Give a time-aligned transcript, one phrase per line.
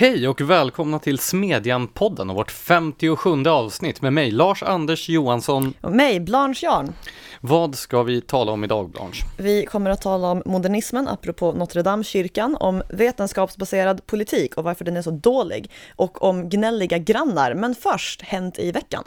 [0.00, 5.74] Hej och välkomna till Smedjan-podden och vårt 57 avsnitt med mig, Lars-Anders Johansson.
[5.80, 6.92] Och mig, Blanche Jarn.
[7.40, 9.24] Vad ska vi tala om idag, Blanche?
[9.38, 14.96] Vi kommer att tala om modernismen, apropå Notre Dame-kyrkan, om vetenskapsbaserad politik och varför den
[14.96, 17.54] är så dålig, och om gnälliga grannar.
[17.54, 19.04] Men först, hänt i veckan.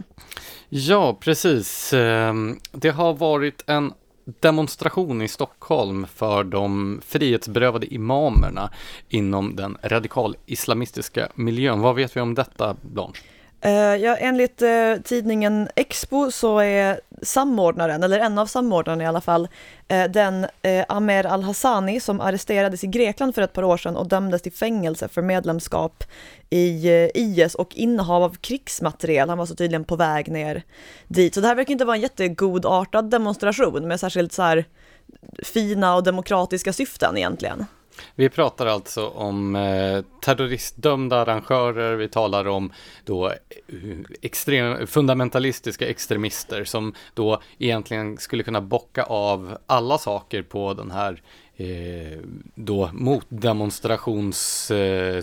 [0.70, 1.94] Ja, precis.
[1.94, 3.94] Ehm, det har varit en
[4.26, 8.70] demonstration i Stockholm för de frihetsberövade imamerna
[9.10, 11.80] inom den radikal islamistiska miljön.
[11.80, 13.22] Vad vet vi om detta, Blanche?
[13.66, 19.22] Uh, ja, enligt uh, tidningen Expo så är samordnaren, eller en av samordnarna i alla
[19.22, 19.48] fall,
[19.94, 20.48] uh, den
[20.88, 25.08] Amer Al-Hassani som arresterades i Grekland för ett par år sedan och dömdes till fängelse
[25.08, 26.04] för medlemskap
[26.50, 29.30] i IS och innehav av krigsmateriel.
[29.30, 30.64] Han var så tydligen på väg ner
[31.08, 31.34] dit.
[31.34, 34.66] Så det här verkar inte vara en jättegodartad demonstration med särskilt så här
[35.44, 37.66] fina och demokratiska syften egentligen.
[38.16, 42.74] Vi pratar alltså om eh, terroristdömda arrangörer, vi talar om
[43.06, 43.36] då eh,
[44.22, 51.22] extrem, fundamentalistiska extremister som då egentligen skulle kunna bocka av alla saker på den här
[51.62, 52.20] eh,
[52.56, 55.22] då motdemonstrations eh,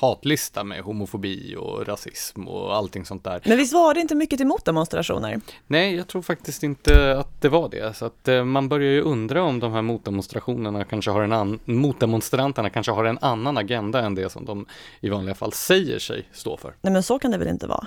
[0.00, 3.40] hatlista med homofobi och rasism och allting sånt där.
[3.44, 5.40] Men visst var det inte mycket till motdemonstrationer?
[5.66, 7.96] Nej, jag tror faktiskt inte att det var det.
[7.96, 11.60] Så att eh, man börjar ju undra om de här motdemonstrationerna kanske har en annan,
[11.64, 14.66] motdemonstranterna kanske har en annan agenda än det som de
[15.00, 16.74] i vanliga fall säger sig stå för.
[16.80, 17.86] Nej, men så kan det väl inte vara?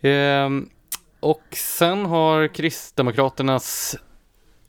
[0.00, 0.50] Eh,
[1.20, 3.96] och sen har Kristdemokraternas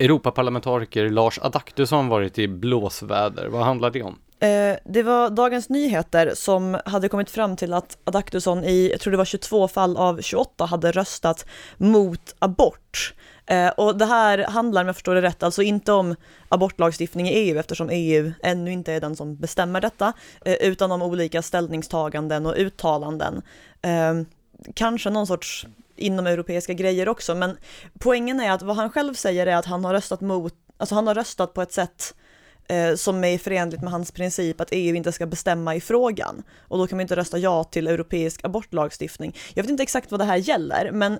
[0.03, 3.47] Europaparlamentariker Lars Adaktusson varit i blåsväder.
[3.47, 4.19] Vad handlar det om?
[4.39, 9.11] Eh, det var Dagens Nyheter som hade kommit fram till att Adaktusson i, jag tror
[9.11, 11.45] det var 22 fall av 28, hade röstat
[11.77, 13.13] mot abort.
[13.45, 16.15] Eh, och det här handlar, om jag förstår det rätt, alltså inte om
[16.49, 20.13] abortlagstiftning i EU eftersom EU ännu inte är den som bestämmer detta,
[20.45, 23.41] eh, utan om olika ställningstaganden och uttalanden.
[24.73, 27.57] Kanske någon sorts inom europeiska grejer också, men
[27.99, 31.07] poängen är att vad han själv säger är att han har röstat mot, alltså han
[31.07, 32.15] har röstat på ett sätt
[32.67, 36.43] eh, som är förenligt med hans princip att EU inte ska bestämma i frågan.
[36.67, 39.35] Och då kan man inte rösta ja till europeisk abortlagstiftning.
[39.53, 41.19] Jag vet inte exakt vad det här gäller, men...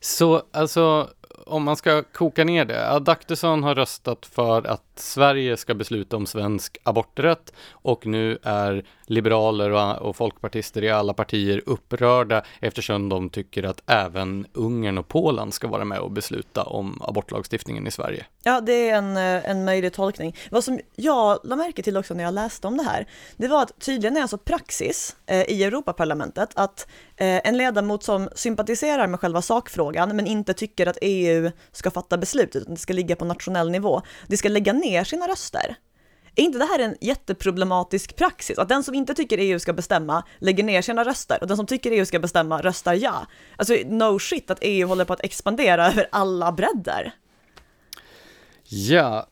[0.00, 1.10] Så alltså,
[1.46, 6.26] om man ska koka ner det, Adaktusson har röstat för att Sverige ska besluta om
[6.26, 13.30] svensk aborträtt och nu är liberaler och, och, folkpartister i alla partier upprörda eftersom de
[13.30, 18.26] tycker att även Ungern och Polen ska vara med och besluta om abortlagstiftningen i Sverige.
[18.42, 20.36] Ja, det är en, eh, en möjlig tolkning.
[20.50, 23.06] Vad som jag la märke till också när jag läste om det här,
[23.36, 26.86] det var att tydligen är alltså praxis eh, i Europaparlamentet att
[27.16, 32.18] eh, en ledamot som sympatiserar med själva sakfrågan men inte tycker att EU ska fatta
[32.18, 35.76] beslutet, utan det ska ligga på nationell nivå, det ska lägga ner sina röster.
[36.36, 38.58] Är inte det här en jätteproblematisk praxis?
[38.58, 41.66] Att den som inte tycker EU ska bestämma lägger ner sina röster och den som
[41.66, 43.26] tycker EU ska bestämma röstar ja.
[43.56, 47.12] Alltså no shit att EU håller på att expandera över alla bredder.
[48.68, 49.26] Ja,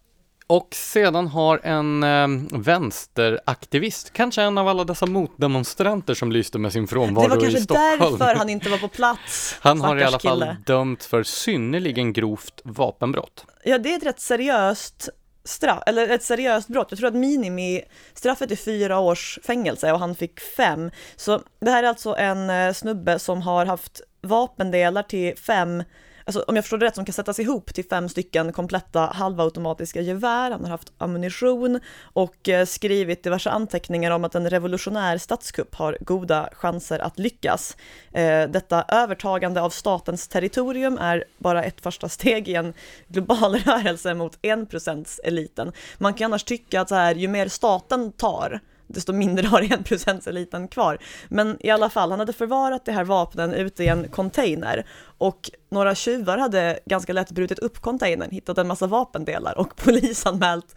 [0.47, 2.29] och sedan har en eh,
[2.61, 7.67] vänsteraktivist, kanske en av alla dessa motdemonstranter som lyste med sin frånvaro i Stockholm.
[7.67, 9.57] Det var kanske därför han inte var på plats.
[9.63, 10.57] Han har i alla fall kille.
[10.67, 13.47] dömt för synnerligen grovt vapenbrott.
[13.65, 15.09] Ja, det är ett rätt seriöst
[15.45, 16.87] straff, eller ett seriöst brott.
[16.91, 20.91] Jag tror att minimistraffet är fyra års fängelse och han fick fem.
[21.17, 25.83] Så det här är alltså en eh, snubbe som har haft vapendelar till fem
[26.25, 30.01] alltså om jag förstår det rätt, som kan sättas ihop till fem stycken kompletta halvautomatiska
[30.01, 30.51] gevär.
[30.51, 35.99] Han har haft ammunition och eh, skrivit diverse anteckningar om att en revolutionär statskupp har
[36.01, 37.77] goda chanser att lyckas.
[38.13, 42.75] Eh, detta övertagande av statens territorium är bara ett första steg i en
[43.09, 45.73] global rörelse mot enprocentseliten.
[45.99, 50.21] Man kan annars tycka att så här, ju mer staten tar, desto mindre har en
[50.27, 50.99] eliten kvar.
[51.29, 54.87] Men i alla fall, han hade förvarat de här vapnen ute i en container
[55.19, 60.75] och några tjuvar hade ganska lätt brutit upp containern, hittat en massa vapendelar och polisanmält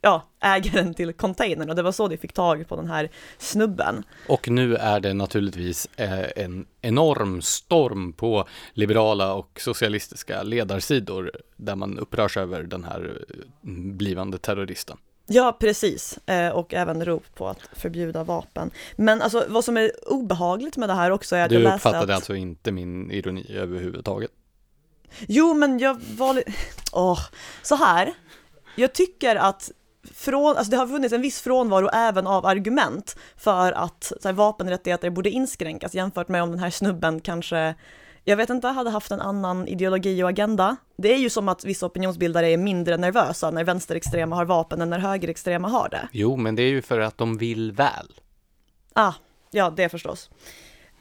[0.00, 4.04] ja, ägaren till containern och det var så de fick tag på den här snubben.
[4.28, 11.76] Och nu är det naturligtvis eh, en enorm storm på liberala och socialistiska ledarsidor där
[11.76, 13.24] man upprörs över den här
[13.64, 14.96] mm, blivande terroristen.
[15.32, 16.18] Ja, precis.
[16.26, 18.70] Eh, och även rop på att förbjuda vapen.
[18.96, 21.74] Men alltså vad som är obehagligt med det här också är att du jag läste
[21.74, 21.82] att...
[21.82, 24.30] Du uppfattade alltså inte min ironi överhuvudtaget?
[25.26, 26.42] Jo, men jag var
[26.92, 27.20] Åh, oh,
[27.62, 28.12] så här.
[28.76, 29.70] Jag tycker att
[30.14, 34.32] från, alltså det har funnits en viss frånvaro även av argument för att så här,
[34.32, 37.74] vapenrättigheter borde inskränkas jämfört med om den här snubben kanske
[38.30, 40.76] jag vet inte, hade haft en annan ideologi och agenda.
[40.96, 44.90] Det är ju som att vissa opinionsbildare är mindre nervösa när vänsterextrema har vapen än
[44.90, 46.08] när högerextrema har det.
[46.12, 48.14] Jo, men det är ju för att de vill väl.
[48.92, 49.12] Ah,
[49.50, 50.30] ja, det förstås.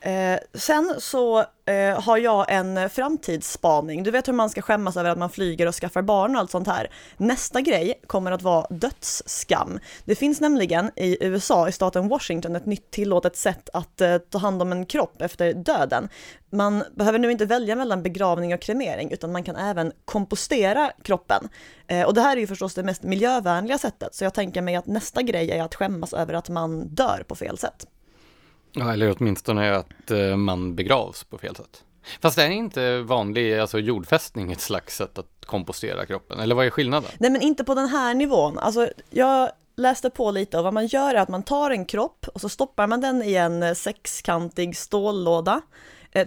[0.02, 4.04] Eh, sen så eh, har jag en framtidsspaning.
[4.04, 6.52] Du vet hur man ska skämmas över att man flyger och skaffar barn och allt
[6.52, 6.92] sånt här.
[7.18, 9.80] Nästa grej kommer att vara dödsskam.
[10.06, 14.38] Det finns nämligen i USA, i staten Washington, ett nytt tillåtet sätt att eh, ta
[14.38, 16.10] hand om en kropp efter döden.
[16.52, 21.50] Man behöver nu inte välja mellan begravning och kremering, utan man kan även kompostera kroppen.
[21.88, 24.76] Eh, och det här är ju förstås det mest miljövänliga sättet, så jag tänker mig
[24.76, 27.86] att nästa grej är att skämmas över att man dör på fel sätt.
[28.74, 31.84] Ja, eller åtminstone att eh, man begravs på fel sätt.
[32.22, 36.66] Fast det är inte vanlig alltså jordfästning ett slags sätt att kompostera kroppen, eller vad
[36.66, 37.12] är skillnaden?
[37.18, 38.58] Nej men inte på den här nivån.
[38.58, 42.26] Alltså jag läste på lite och vad man gör är att man tar en kropp
[42.34, 45.62] och så stoppar man den i en eh, sexkantig stållåda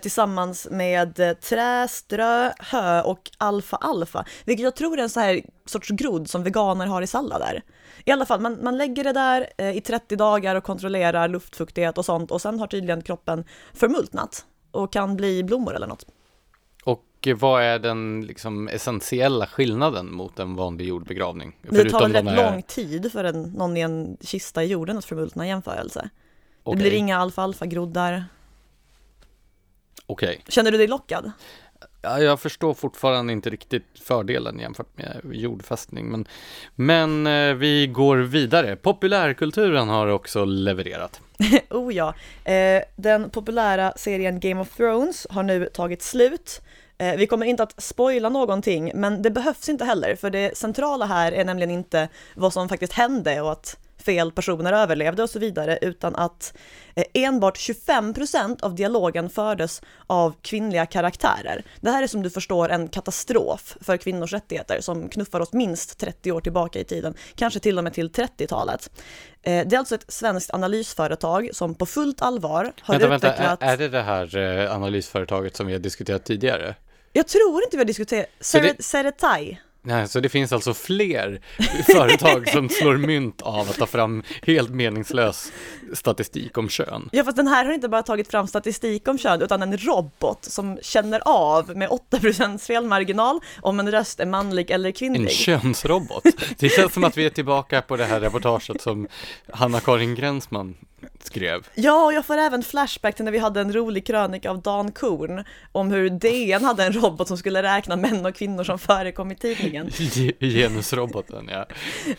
[0.02, 5.42] tillsammans med eh, trä, strö, hö och alfa-alfa, vilket jag tror är en så här
[5.66, 7.62] sorts grodd som veganer har i sallader.
[8.04, 11.98] I alla fall, man, man lägger det där eh, i 30 dagar och kontrollerar luftfuktighet
[11.98, 13.44] och sånt och sen har tydligen kroppen
[13.74, 16.06] förmultnat och kan bli blommor eller något.
[16.84, 21.56] Och vad är den liksom essentiella skillnaden mot en vanlig jordbegravning?
[21.62, 22.52] Det tar väl rätt här...
[22.52, 26.10] lång tid för en, någon i en kista i jorden att förmultna i jämförelse.
[26.64, 26.78] Okay.
[26.78, 28.24] Det blir inga alfa-alfa-groddar.
[30.06, 30.28] Okej.
[30.28, 30.40] Okay.
[30.48, 31.32] Känner du dig lockad?
[32.02, 36.28] Ja, jag förstår fortfarande inte riktigt fördelen jämfört med jordfästning, men,
[36.74, 38.76] men eh, vi går vidare.
[38.76, 41.20] Populärkulturen har också levererat.
[41.70, 42.14] oh ja,
[42.44, 46.62] eh, den populära serien Game of Thrones har nu tagit slut.
[46.98, 51.06] Eh, vi kommer inte att spoila någonting, men det behövs inte heller, för det centrala
[51.06, 55.38] här är nämligen inte vad som faktiskt hände och att fel personer överlevde och så
[55.38, 56.54] vidare, utan att
[56.94, 61.64] eh, enbart 25% av dialogen fördes av kvinnliga karaktärer.
[61.80, 65.98] Det här är som du förstår en katastrof för kvinnors rättigheter som knuffar oss minst
[65.98, 68.90] 30 år tillbaka i tiden, kanske till och med till 30-talet.
[69.42, 73.50] Eh, det är alltså ett svenskt analysföretag som på fullt allvar har vänta, utvecklat...
[73.50, 76.74] Vänta, är det det här eh, analysföretaget som vi har diskuterat tidigare?
[77.12, 78.28] Jag tror inte vi har diskuterat,
[78.78, 79.60] Ceretai.
[79.84, 81.40] Nej, så det finns alltså fler
[81.92, 85.52] företag som slår mynt av att ta fram helt meningslös
[85.92, 87.08] statistik om kön.
[87.12, 90.44] Ja, fast den här har inte bara tagit fram statistik om kön, utan en robot
[90.44, 95.22] som känner av med 8% felmarginal om en röst är manlig eller kvinnlig.
[95.22, 96.24] En könsrobot.
[96.58, 99.08] Det känns som att vi är tillbaka på det här reportaget som
[99.52, 100.74] Hanna-Karin Gränsman
[101.24, 101.68] skrev.
[101.74, 104.92] Ja, och jag får även flashback till när vi hade en rolig krönika av Dan
[104.92, 109.32] Korn om hur DN hade en robot som skulle räkna män och kvinnor som förekom
[109.32, 109.90] i tidningen.
[110.40, 111.66] Genusroboten, ja.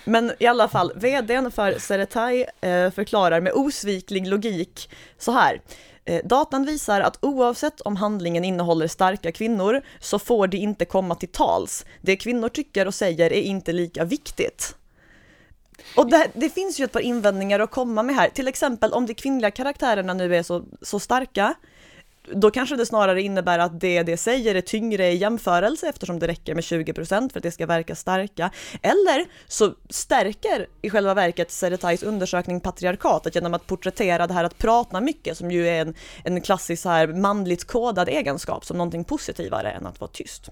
[0.04, 5.62] Men i alla fall, vdn för Ceretai eh, förklarar med osviklig logik så här.
[6.06, 11.16] Eh, datan visar att oavsett om handlingen innehåller starka kvinnor så får de inte komma
[11.16, 11.86] till tals.
[12.02, 14.76] Det kvinnor tycker och säger är inte lika viktigt.
[15.96, 19.06] Och det, det, finns ju ett par invändningar att komma med här, till exempel om
[19.06, 21.56] de kvinnliga karaktärerna nu är så, så starka,
[22.32, 26.28] då kanske det snarare innebär att det det säger är tyngre i jämförelse eftersom det
[26.28, 28.52] räcker med 20% för att det ska verka starka.
[28.82, 34.58] Eller så stärker i själva verket Seretais undersökning patriarkatet genom att porträttera det här att
[34.58, 35.94] prata mycket som ju är en,
[36.24, 40.50] en klassisk här manligt kodad egenskap som någonting positivare än att vara tyst.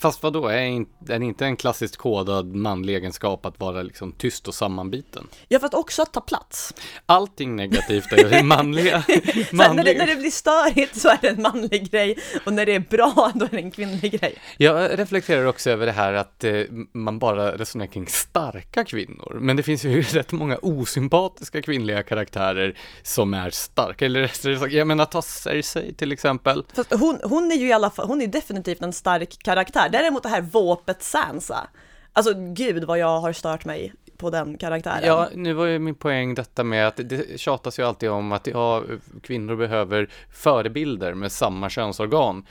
[0.00, 0.84] Fast vad då är
[1.18, 5.26] det inte en klassiskt kodad manlig egenskap att vara liksom tyst och sammanbiten?
[5.48, 6.74] Ja, fast också att ta plats.
[7.06, 9.04] Allting negativt är manliga.
[9.52, 9.72] manliga.
[9.74, 12.74] När, det, när det blir störigt så är det en manlig grej och när det
[12.74, 14.34] är bra då är det en kvinnlig grej.
[14.56, 16.62] Jag reflekterar också över det här att eh,
[16.92, 19.38] man bara resonerar kring starka kvinnor.
[19.40, 24.04] Men det finns ju rätt många osympatiska kvinnliga karaktärer som är starka.
[24.04, 26.64] Eller jag menar ta Cersei till exempel.
[26.74, 30.02] Fast hon, hon är ju i alla fall, hon är definitivt en stark karaktär här.
[30.02, 31.68] Däremot det här våpet Sansa.
[32.12, 35.06] Alltså gud vad jag har stört mig på den karaktären.
[35.06, 38.46] Ja, nu var ju min poäng detta med att det tjatas ju alltid om att
[38.46, 38.82] ja,
[39.22, 42.46] kvinnor behöver förebilder med samma könsorgan.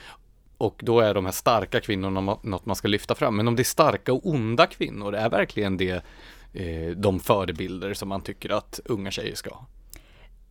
[0.57, 3.35] Och då är de här starka kvinnorna något man ska lyfta fram.
[3.35, 6.03] Men om det är starka och onda kvinnor, är verkligen det
[6.53, 9.65] eh, de förebilder som man tycker att unga tjejer ska ha?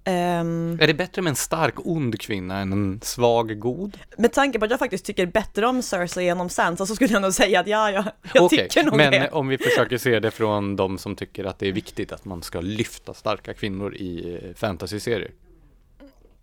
[0.09, 3.99] Um, är det bättre med en stark ond kvinna än en svag god?
[4.19, 7.13] Med tanke på att jag faktiskt tycker bättre om Cersei än om Sansa så skulle
[7.13, 9.21] jag nog säga att ja, jag, jag okay, tycker nog men det.
[9.21, 12.25] Men om vi försöker se det från de som tycker att det är viktigt att
[12.25, 15.31] man ska lyfta starka kvinnor i eh, fantasy-serier.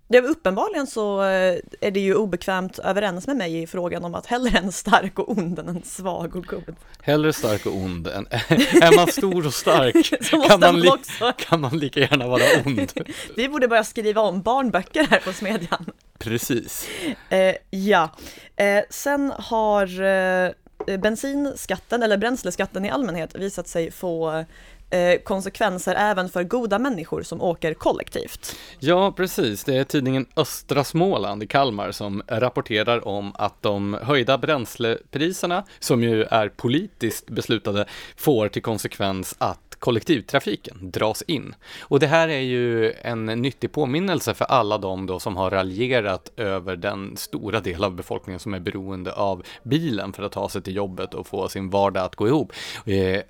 [0.07, 4.25] Ja, uppenbarligen så eh, är det ju obekvämt överens med mig i frågan om att
[4.25, 6.75] hellre en stark och ond än en svag och god.
[7.01, 10.91] Hellre stark och ond än, är man stor och stark kan man, li
[11.38, 12.91] kan man lika gärna vara ond.
[13.36, 15.86] Vi borde börja skriva om barnböcker här på Smedjan.
[16.19, 16.88] Precis.
[17.29, 18.10] Eh, ja,
[18.55, 20.51] eh, sen har eh,
[20.98, 24.45] bensinskatten eller bränsleskatten i allmänhet visat sig få
[24.93, 28.55] Eh, konsekvenser även för goda människor som åker kollektivt.
[28.79, 29.63] Ja, precis.
[29.63, 36.03] Det är tidningen Östra Småland i Kalmar som rapporterar om att de höjda bränslepriserna, som
[36.03, 37.85] ju är politiskt beslutade,
[38.17, 41.55] får till konsekvens att kollektivtrafiken dras in.
[41.81, 46.31] Och det här är ju en nyttig påminnelse för alla de då som har raljerat
[46.38, 50.62] över den stora del av befolkningen som är beroende av bilen för att ta sig
[50.62, 52.53] till jobbet och få sin vardag att gå ihop.
[52.85, 53.21] Eh,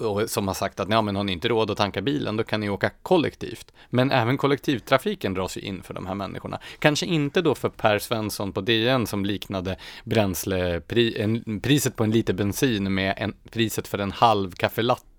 [0.00, 2.44] och som har sagt att ja, men har ni inte råd att tanka bilen, då
[2.44, 3.72] kan ni åka kollektivt.
[3.90, 6.60] Men även kollektivtrafiken dras ju in för de här människorna.
[6.78, 12.94] Kanske inte då för Per Svensson på DN som liknade bränslepriset på en liter bensin
[12.94, 15.09] med en, priset för en halv kaffelatte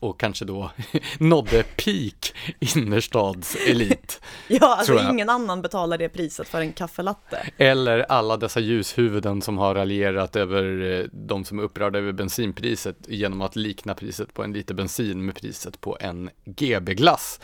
[0.00, 0.70] och kanske då
[1.18, 2.34] nådde peak
[2.76, 4.20] innerstadselit.
[4.48, 7.46] ja, alltså ingen annan betalar det priset för en kaffelatte.
[7.56, 12.96] Eller alla dessa ljushuvuden som har raljerat över eh, de som är upprörda över bensinpriset
[13.08, 17.40] genom att likna priset på en liter bensin med priset på en GB-glass.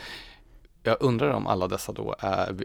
[0.83, 2.15] Jag undrar om alla dessa då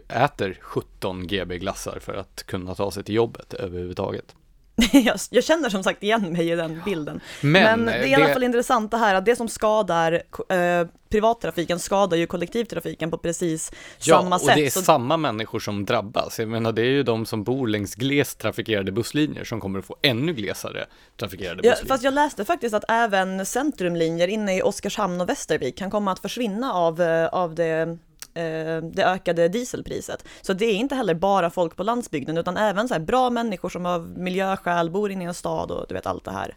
[0.09, 4.35] äter 17 GB-glassar för att kunna ta sig till jobbet överhuvudtaget.
[4.91, 7.21] jag, jag, känner som sagt igen mig i den bilden.
[7.41, 7.51] Men,
[7.81, 11.79] Men det är i alla fall intressant det här att det som skadar eh, privattrafiken
[11.79, 14.47] skadar ju kollektivtrafiken på precis ja, samma sätt.
[14.47, 14.81] Ja, och det är så...
[14.81, 16.39] samma människor som drabbas.
[16.39, 19.85] Jag menar, det är ju de som bor längs glest trafikerade busslinjer som kommer att
[19.85, 20.85] få ännu glesare
[21.19, 21.77] trafikerade busslinjer.
[21.81, 26.11] Ja, fast jag läste faktiskt att även centrumlinjer inne i Oskarshamn och Västervik kan komma
[26.11, 27.97] att försvinna av, eh, av det
[28.81, 30.25] det ökade dieselpriset.
[30.41, 33.85] Så det är inte heller bara folk på landsbygden utan även så bra människor som
[33.85, 36.55] av miljöskäl bor inne i en stad och du vet allt det här.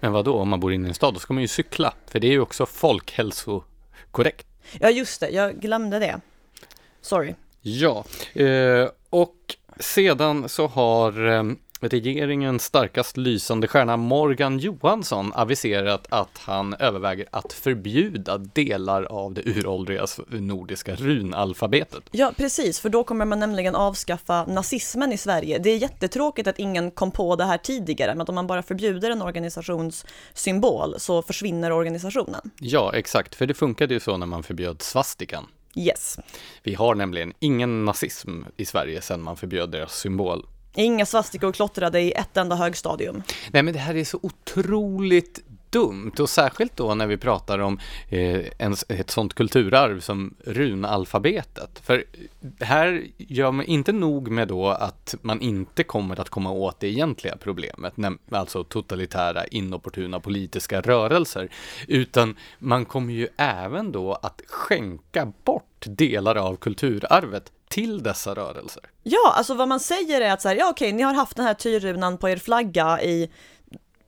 [0.00, 1.94] Men vad då om man bor inne i en stad, då ska man ju cykla,
[2.06, 4.46] för det är ju också folkhälsokorrekt.
[4.80, 6.20] Ja, just det, jag glömde det.
[7.00, 7.34] Sorry.
[7.60, 11.42] Ja, eh, och sedan så har eh,
[11.82, 19.42] Regeringens starkast lysande stjärna Morgan Johansson aviserat att han överväger att förbjuda delar av det
[19.46, 22.02] uråldriga nordiska runalfabetet.
[22.10, 25.58] Ja, precis, för då kommer man nämligen avskaffa nazismen i Sverige.
[25.58, 28.62] Det är jättetråkigt att ingen kom på det här tidigare, men att om man bara
[28.62, 32.50] förbjuder en organisations symbol så försvinner organisationen.
[32.58, 35.46] Ja, exakt, för det funkade ju så när man förbjöd svastikan.
[35.76, 36.18] Yes.
[36.62, 40.46] Vi har nämligen ingen nazism i Sverige sedan man förbjöd deras symbol.
[40.74, 43.22] Inga svastikor klottrade i ett enda högstadium.
[43.50, 47.78] Nej, men det här är så otroligt dumt och särskilt då när vi pratar om
[48.08, 51.80] eh, en, ett sånt kulturarv som runalfabetet.
[51.84, 52.04] För
[52.60, 56.88] här gör man inte nog med då att man inte kommer att komma åt det
[56.88, 57.94] egentliga problemet,
[58.30, 61.48] alltså totalitära inopportuna politiska rörelser,
[61.88, 68.82] utan man kommer ju även då att skänka bort delar av kulturarvet till dessa rörelser.
[69.02, 71.46] Ja, alltså vad man säger är att så här, ja okej, ni har haft den
[71.46, 73.30] här tyrrunan på er flagga i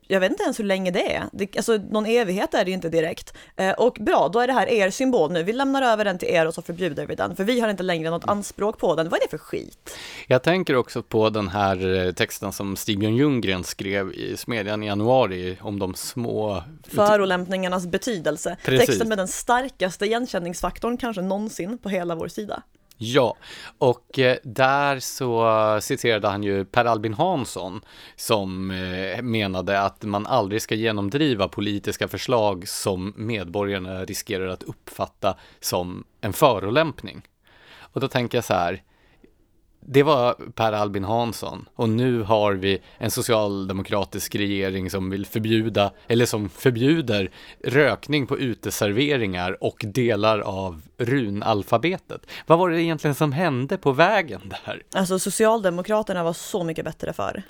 [0.06, 1.25] jag vet inte ens hur länge det är.
[1.32, 3.35] Det, alltså någon evighet är det inte direkt.
[3.56, 5.42] Eh, och bra, då är det här er symbol nu.
[5.42, 7.82] Vi lämnar över den till er och så förbjuder vi den, för vi har inte
[7.82, 9.09] längre något anspråk på den.
[9.09, 9.97] Vad är det för skit?
[10.26, 14.87] Jag tänker också på den här eh, texten som Stigbjörn Ljunggren skrev i Smedjan i
[14.87, 18.56] januari om de små förolämpningarnas betydelse.
[18.64, 18.87] Precis.
[18.87, 22.62] Texten med den starkaste igenkänningsfaktorn kanske någonsin på hela vår sida.
[22.97, 23.37] Ja,
[23.79, 27.81] och eh, där så citerade han ju Per Albin Hansson
[28.17, 35.37] som eh, menade att man aldrig ska genomdriva politiska förslag som medborgarna riskerar att uppfatta
[35.61, 37.23] som en förolämpning.
[37.79, 38.83] Och då tänker jag så här,
[39.87, 45.93] det var Per Albin Hansson och nu har vi en socialdemokratisk regering som vill förbjuda,
[46.09, 47.31] eller som förbjuder
[47.65, 52.27] rökning på uteserveringar och delar av runalfabetet.
[52.47, 54.83] Vad var det egentligen som hände på vägen där?
[54.95, 57.43] Alltså Socialdemokraterna var så mycket bättre förr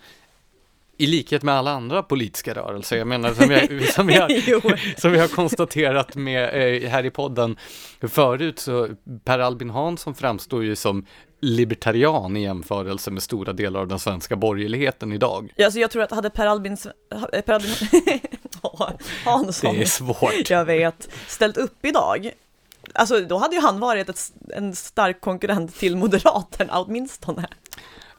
[0.98, 4.30] i likhet med alla andra politiska rörelser, jag menar som, jag, som, jag,
[4.96, 6.44] som vi har konstaterat med,
[6.82, 7.56] eh, här i podden
[8.00, 8.88] förut, så
[9.24, 11.06] Per Albin Hansson framstår ju som
[11.40, 15.52] libertarian i jämförelse med stora delar av den svenska borgerligheten idag.
[15.56, 16.76] Ja, alltså jag tror att hade Per Albin,
[17.46, 17.70] per Albin
[19.24, 20.50] Hansson, det är svårt.
[20.50, 22.30] jag vet, ställt upp idag,
[22.92, 27.48] alltså då hade ju han varit ett, en stark konkurrent till Moderaterna åtminstone.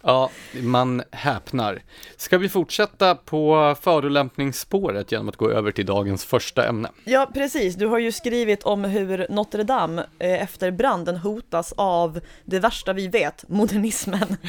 [0.06, 0.30] Ja,
[0.62, 1.82] man häpnar.
[2.18, 6.90] Ska vi fortsätta på förolämpningsspåret genom att gå över till dagens första ämne?
[7.04, 7.76] Ja, precis.
[7.76, 12.94] Du har ju skrivit om hur Notre Dame eh, efter branden hotas av det värsta
[12.94, 14.38] vi vet, modernismen.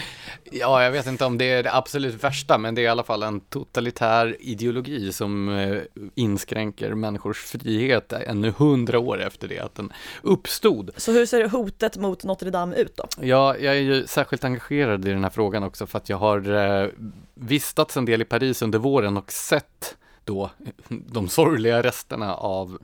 [0.56, 3.04] Ja, jag vet inte om det är det absolut värsta, men det är i alla
[3.04, 5.78] fall en totalitär ideologi som eh,
[6.14, 9.92] inskränker människors frihet ännu hundra år efter det att den
[10.23, 10.90] uppstod.
[10.96, 13.04] Så hur ser hotet mot Notre Dame ut då?
[13.20, 16.16] Ja, jag är ju särskilt engagerad i den här frågan frågan också för att jag
[16.16, 16.88] har eh,
[17.34, 20.50] vistats en del i Paris under våren och sett då
[20.88, 22.78] de sorgliga resterna av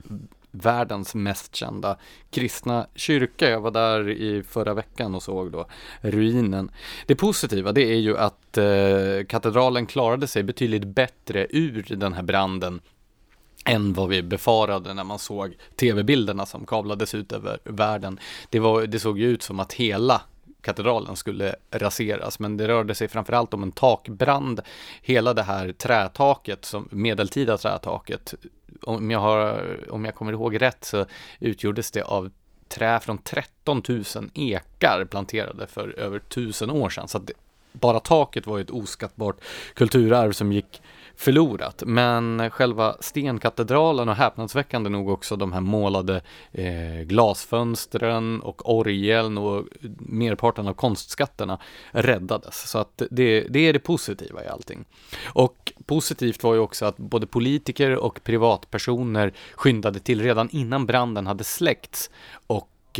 [0.51, 1.97] världens mest kända
[2.29, 3.49] kristna kyrka.
[3.49, 5.65] Jag var där i förra veckan och såg då
[6.01, 6.71] ruinen.
[7.05, 12.23] Det positiva det är ju att eh, katedralen klarade sig betydligt bättre ur den här
[12.23, 12.81] branden
[13.65, 18.19] än vad vi befarade när man såg tv-bilderna som kablades ut över världen.
[18.49, 20.21] Det, var, det såg ju ut som att hela
[20.61, 24.61] katedralen skulle raseras, men det rörde sig framförallt om en takbrand.
[25.01, 28.33] Hela det här trätaket, som medeltida trätaket,
[28.81, 31.05] om jag, har, om jag kommer ihåg rätt så
[31.39, 32.31] utgjordes det av
[32.67, 34.03] trä från 13 000
[34.33, 37.07] ekar planterade för över tusen år sedan.
[37.07, 37.31] Så att
[37.73, 39.35] bara taket var ett oskattbart
[39.73, 40.81] kulturarv som gick
[41.21, 41.83] förlorat.
[41.85, 49.65] Men själva stenkatedralen och häpnadsväckande nog också de här målade eh, glasfönstren och orgeln och
[49.99, 51.59] merparten av konstskatterna
[51.91, 52.69] räddades.
[52.69, 54.85] Så att det, det är det positiva i allting.
[55.33, 61.27] Och positivt var ju också att både politiker och privatpersoner skyndade till redan innan branden
[61.27, 62.09] hade släckts
[62.47, 62.99] och och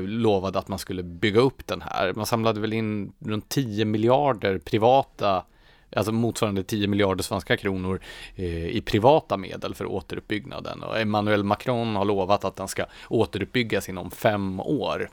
[0.00, 2.12] lovade att man skulle bygga upp den här.
[2.16, 5.44] Man samlade väl in runt 10 miljarder privata
[5.96, 8.00] alltså motsvarande 10 miljarder svenska kronor
[8.36, 10.82] eh, i privata medel för återuppbyggnaden.
[10.82, 15.10] Och Emmanuel Macron har lovat att den ska återuppbyggas inom fem år.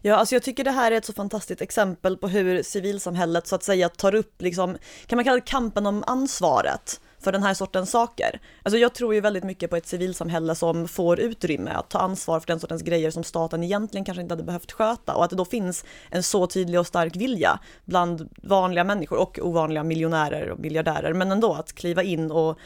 [0.00, 3.54] Ja, alltså jag tycker det här är ett så fantastiskt exempel på hur civilsamhället så
[3.54, 7.00] att säga tar upp, liksom, kan man kalla det kampen om ansvaret?
[7.20, 8.40] För den här sortens saker.
[8.62, 12.40] Alltså jag tror ju väldigt mycket på ett civilsamhälle som får utrymme att ta ansvar
[12.40, 15.36] för den sortens grejer som staten egentligen kanske inte hade behövt sköta och att det
[15.36, 20.58] då finns en så tydlig och stark vilja bland vanliga människor och ovanliga miljonärer och
[20.58, 22.58] miljardärer, men ändå att kliva in och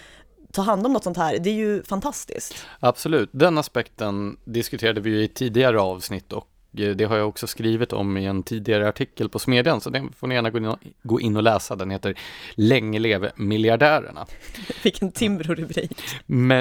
[0.52, 2.54] ta hand om något sånt här, det är ju fantastiskt.
[2.80, 7.92] Absolut, den aspekten diskuterade vi ju i tidigare avsnitt och det har jag också skrivit
[7.92, 11.42] om i en tidigare artikel på Smedjan, så den får ni gärna gå in och
[11.42, 11.76] läsa.
[11.76, 12.14] Den heter
[12.54, 14.26] Länge leve miljardärerna.
[14.82, 16.02] Vilken Timbro-rubrik.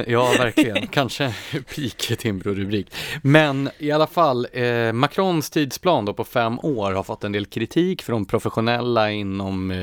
[0.08, 0.88] Ja, verkligen.
[0.92, 2.94] Kanske peak Timbro-rubrik.
[3.24, 7.46] Men i alla fall, eh, Macrons tidsplan då på fem år har fått en del
[7.46, 9.78] kritik från professionella inom eh,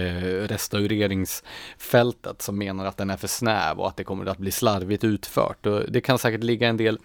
[0.48, 5.04] restaureringsfältet som menar att den är för snäv och att det kommer att bli slarvigt
[5.04, 5.66] utfört.
[5.66, 6.98] Och det kan säkert ligga en del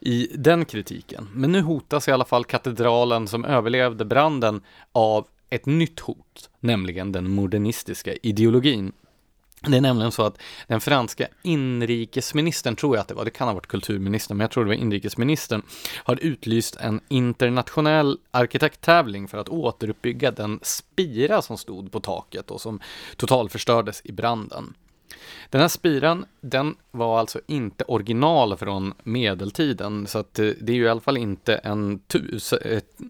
[0.00, 1.28] i den kritiken.
[1.32, 7.12] Men nu hotas i alla fall katedralen som överlevde branden av ett nytt hot, nämligen
[7.12, 8.92] den modernistiska ideologin.
[9.60, 13.48] Det är nämligen så att den franska inrikesministern, tror jag att det var, det kan
[13.48, 15.62] ha varit kulturministern, men jag tror det var inrikesministern,
[16.04, 22.60] har utlyst en internationell arkitekttävling för att återuppbygga den spira som stod på taket och
[22.60, 22.80] som
[23.16, 24.74] totalförstördes i branden.
[25.50, 30.76] Den här spiran, den var alltså inte original från medeltiden, så att eh, det är
[30.76, 32.54] ju i alla fall inte en, tus,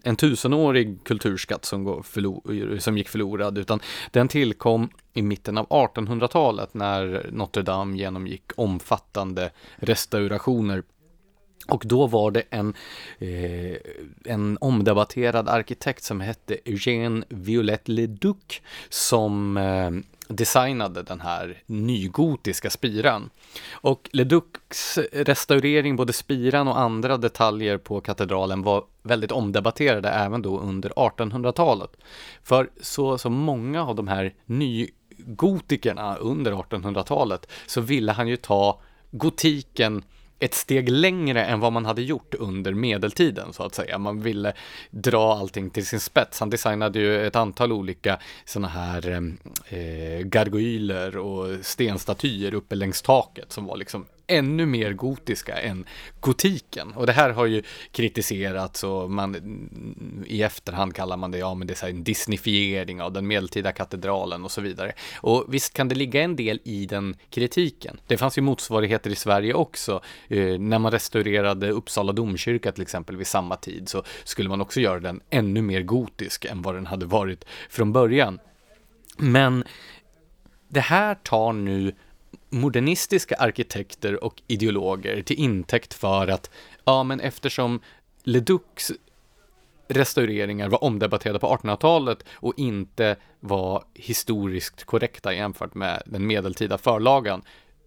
[0.03, 3.79] en tusenårig kulturskatt som, går förlor, som gick förlorad, utan
[4.11, 10.83] den tillkom i mitten av 1800-talet när Notre Dame genomgick omfattande restaurationer.
[11.67, 12.73] Och då var det en,
[13.19, 13.77] eh,
[14.25, 19.91] en omdebatterad arkitekt som hette Eugène Violette Leduc som eh,
[20.29, 23.29] designade den här nygotiska spiran.
[23.71, 30.59] Och Leducs restaurering, både spiran och andra detaljer på katedralen var väldigt omdebatterade även då
[30.59, 31.89] under 1800-talet.
[32.43, 38.81] För så, som många av de här nygotikerna under 1800-talet så ville han ju ta
[39.11, 40.03] gotiken
[40.39, 43.97] ett steg längre än vad man hade gjort under medeltiden så att säga.
[43.97, 44.53] Man ville
[44.91, 46.39] dra allting till sin spets.
[46.39, 49.33] Han designade ju ett antal olika sådana här
[49.67, 55.85] eh, gargoyler och stenstatyer uppe längs taket som var liksom ännu mer gotiska än
[56.19, 56.91] gotiken.
[56.91, 59.35] Och det här har ju kritiserats och man
[60.27, 63.71] i efterhand kallar man det, ja men det är så en disneyfiering av den medeltida
[63.71, 64.93] katedralen och så vidare.
[65.15, 67.99] Och visst kan det ligga en del i den kritiken.
[68.07, 70.01] Det fanns ju motsvarigheter i Sverige också.
[70.27, 74.79] Eh, när man restaurerade Uppsala domkyrka till exempel vid samma tid så skulle man också
[74.79, 78.39] göra den ännu mer gotisk än vad den hade varit från början.
[79.17, 79.63] Men
[80.67, 81.93] det här tar nu
[82.49, 86.49] modernistiska arkitekter och ideologer till intäkt för att,
[86.85, 87.81] ja men eftersom
[88.23, 88.91] Leducs
[89.87, 97.41] restaureringar var omdebatterade på 1800-talet och inte var historiskt korrekta jämfört med den medeltida förlagan,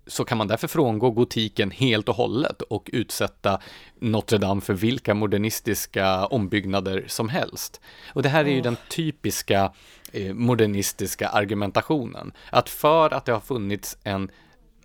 [0.06, 3.60] så kan man därför frångå gotiken helt och hållet och utsätta
[3.98, 7.80] Notre Dame för vilka modernistiska ombyggnader som helst.
[8.12, 9.72] Och det här är ju den typiska
[10.12, 14.30] eh, modernistiska argumentationen, att för att det har funnits en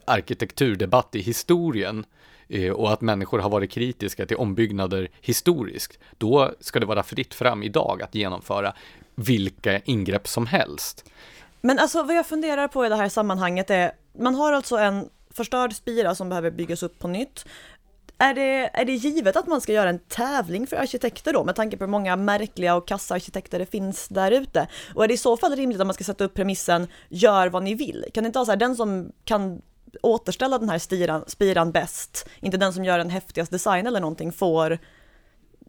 [0.07, 2.05] arkitekturdebatt i historien
[2.47, 7.33] eh, och att människor har varit kritiska till ombyggnader historiskt, då ska det vara fritt
[7.33, 8.73] fram idag att genomföra
[9.15, 11.05] vilka ingrepp som helst.
[11.61, 15.09] Men alltså vad jag funderar på i det här sammanhanget är, man har alltså en
[15.29, 17.45] förstörd spira som behöver byggas upp på nytt.
[18.17, 21.55] Är det, är det givet att man ska göra en tävling för arkitekter då, med
[21.55, 24.67] tanke på hur många märkliga och kassa arkitekter det finns där ute?
[24.95, 27.63] Och är det i så fall rimligt att man ska sätta upp premissen, gör vad
[27.63, 28.05] ni vill?
[28.13, 29.61] Kan det inte vara så här, den som kan
[30.03, 34.31] återställa den här spiran, spiran bäst, inte den som gör den häftigaste design eller någonting,
[34.31, 34.79] får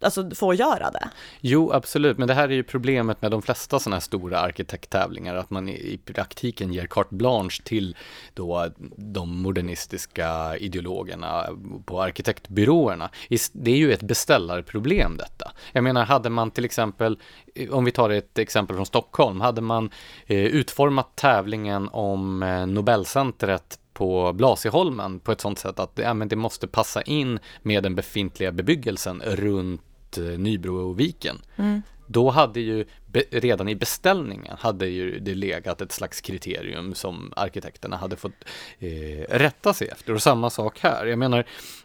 [0.01, 1.09] alltså får göra det.
[1.41, 5.35] Jo, absolut, men det här är ju problemet med de flesta sådana här stora arkitekttävlingar,
[5.35, 7.97] att man i praktiken ger carte blanche till
[8.35, 11.47] då de modernistiska ideologerna
[11.85, 13.11] på arkitektbyråerna.
[13.53, 15.53] Det är ju ett beställarproblem detta.
[15.73, 17.19] Jag menar, hade man till exempel,
[17.55, 19.91] eh, om vi tar ett exempel från Stockholm, hade man
[20.27, 26.29] eh, utformat tävlingen om eh, Nobelcentret på Blasieholmen på ett sånt sätt att ja, men
[26.29, 31.39] det måste passa in med den befintliga bebyggelsen runt eh, Nybroviken.
[31.57, 31.83] Mm.
[32.07, 32.85] Då hade ju
[33.31, 38.45] redan i beställningen hade ju det legat ett slags kriterium som arkitekterna hade fått
[38.79, 38.89] eh,
[39.29, 40.15] rätta sig efter.
[40.15, 41.07] Och samma sak här.
[41.07, 41.45] Jag menar,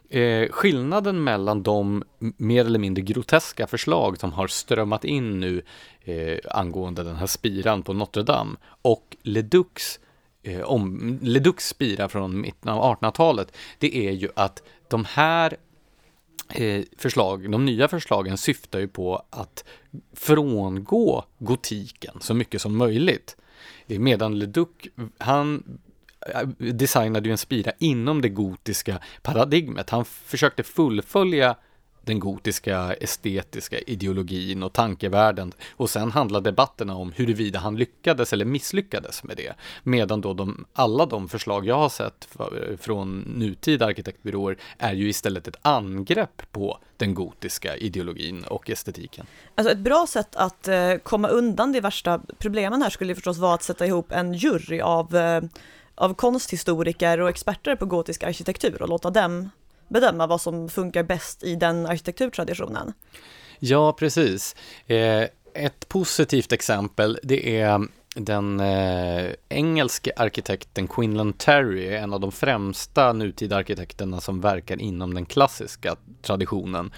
[0.10, 2.04] eh, skillnaden mellan de
[2.38, 5.62] mer eller mindre groteska förslag som har strömmat in nu
[6.04, 10.00] eh, angående den här spiran på Notre Dame och Ledux
[10.44, 15.58] eh, om Ledux spira från mitten av 1800-talet, det är ju att de här
[16.50, 19.64] eh, förslag, de nya förslagen syftar ju på att
[20.14, 23.38] frångå gotiken så mycket som möjligt.
[23.88, 24.68] Medan Leduc,
[25.18, 25.80] han
[26.34, 29.90] eh, designade ju en spira inom det gotiska paradigmet.
[29.90, 31.56] Han försökte fullfölja
[32.06, 38.46] den gotiska estetiska ideologin och tankevärlden och sen handlar debatterna om huruvida han lyckades eller
[38.46, 39.54] misslyckades med det.
[39.84, 45.10] Medan då de, alla de förslag jag har sett för, från nutida arkitektbyråer är ju
[45.10, 49.26] istället ett angrepp på den gotiska ideologin och estetiken.
[49.56, 53.54] Alltså ett bra sätt att eh, komma undan de värsta problemen här skulle förstås vara
[53.54, 55.42] att sätta ihop en jury av eh,
[55.96, 59.50] av konsthistoriker och experter på gotisk arkitektur och låta dem
[59.88, 62.94] bedöma vad som funkar bäst i den arkitekturtraditionen.
[63.60, 64.56] Ja, precis.
[64.88, 67.82] Eh, ett positivt exempel, det är
[68.16, 75.14] den eh, engelske arkitekten Quinlan Terry, en av de främsta nutida arkitekterna som verkar inom
[75.14, 76.92] den klassiska traditionen.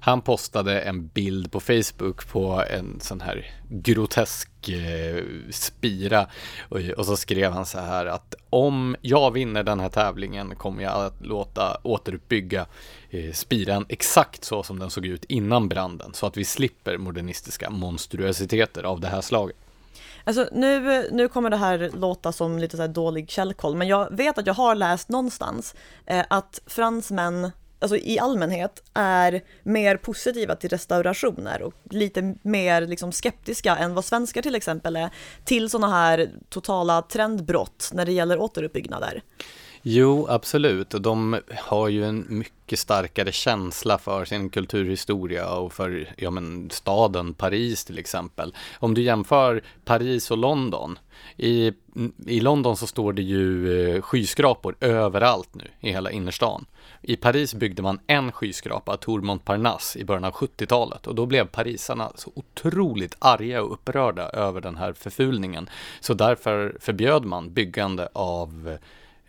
[0.00, 6.26] Han postade en bild på Facebook på en sån här grotesk eh, spira
[6.68, 10.82] och, och, så skrev han så här att om jag vinner den här tävlingen kommer
[10.82, 12.66] jag att låta återuppbygga
[13.10, 17.70] eh, spiran exakt så som den såg ut innan branden så att vi slipper modernistiska
[17.70, 19.56] monstruositeter av det här slaget.
[20.24, 24.38] Alltså nu, nu kommer det här låta som lite så dålig källkoll, men jag vet
[24.38, 25.74] att jag har läst någonstans
[26.06, 27.50] eh, att fransmän
[27.82, 34.04] alltså i allmänhet är mer positiva till restaurationer och lite mer liksom skeptiska än vad
[34.04, 35.10] svenskar till exempel är
[35.44, 39.22] till sådana här totala trendbrott när det gäller återuppbyggnader.
[39.84, 40.90] Jo, absolut.
[40.90, 47.34] De har ju en mycket starkare känsla för sin kulturhistoria och för ja, men, staden
[47.34, 48.54] Paris till exempel.
[48.78, 50.98] Om du jämför Paris och London.
[51.36, 51.72] I,
[52.26, 56.66] I London så står det ju eh, skyskrapor överallt nu i hela innerstan.
[57.02, 61.46] I Paris byggde man en skyskrapa, Tour Montparnasse, i början av 70-talet och då blev
[61.46, 65.70] parisarna så otroligt arga och upprörda över den här förfulningen.
[66.00, 68.78] Så därför förbjöd man byggande av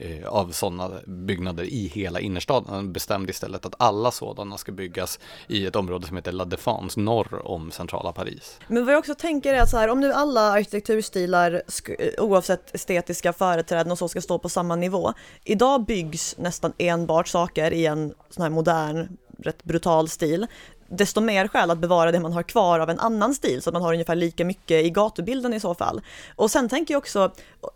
[0.04, 2.74] Eh, av sådana byggnader i hela innerstaden.
[2.74, 7.00] Han bestämde istället att alla sådana ska byggas i ett område som heter La Défense
[7.00, 8.60] norr om centrala Paris.
[8.68, 11.64] Men vad jag också tänker är att så här, om nu alla arkitekturstilar
[12.00, 15.14] eh, oavsett estetiska företräden och så ska stå på samma nivå.
[15.44, 20.48] Idag byggs nästan enbart saker i en sån här modern rätt brutal stil
[20.98, 23.74] desto mer skäl att bevara det man har kvar av en annan stil så att
[23.74, 26.02] man har ungefär lika mycket i gatubilden i så fall.
[26.36, 27.32] Och sen tänker jag också,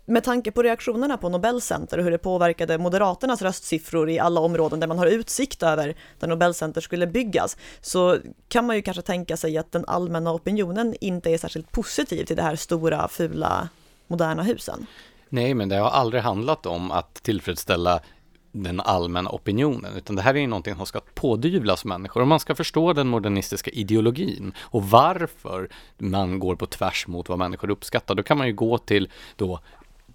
[0.06, 4.80] med tanke på reaktionerna på Nobelcenter och hur det påverkade Moderaternas röstsiffror i alla områden
[4.80, 9.36] där man har utsikt över där Nobelcenter skulle byggas, så kan man ju kanske tänka
[9.36, 13.68] sig att den allmänna opinionen inte är särskilt positiv till det här stora, fula,
[14.06, 14.86] moderna husen.
[15.28, 18.00] Nej, men det har aldrig handlat om att tillfredsställa
[18.52, 22.40] den allmänna opinionen, utan det här är ju någonting som ska pådyvlas människor och man
[22.40, 28.14] ska förstå den modernistiska ideologin och varför man går på tvärs mot vad människor uppskattar.
[28.14, 29.60] Då kan man ju gå till då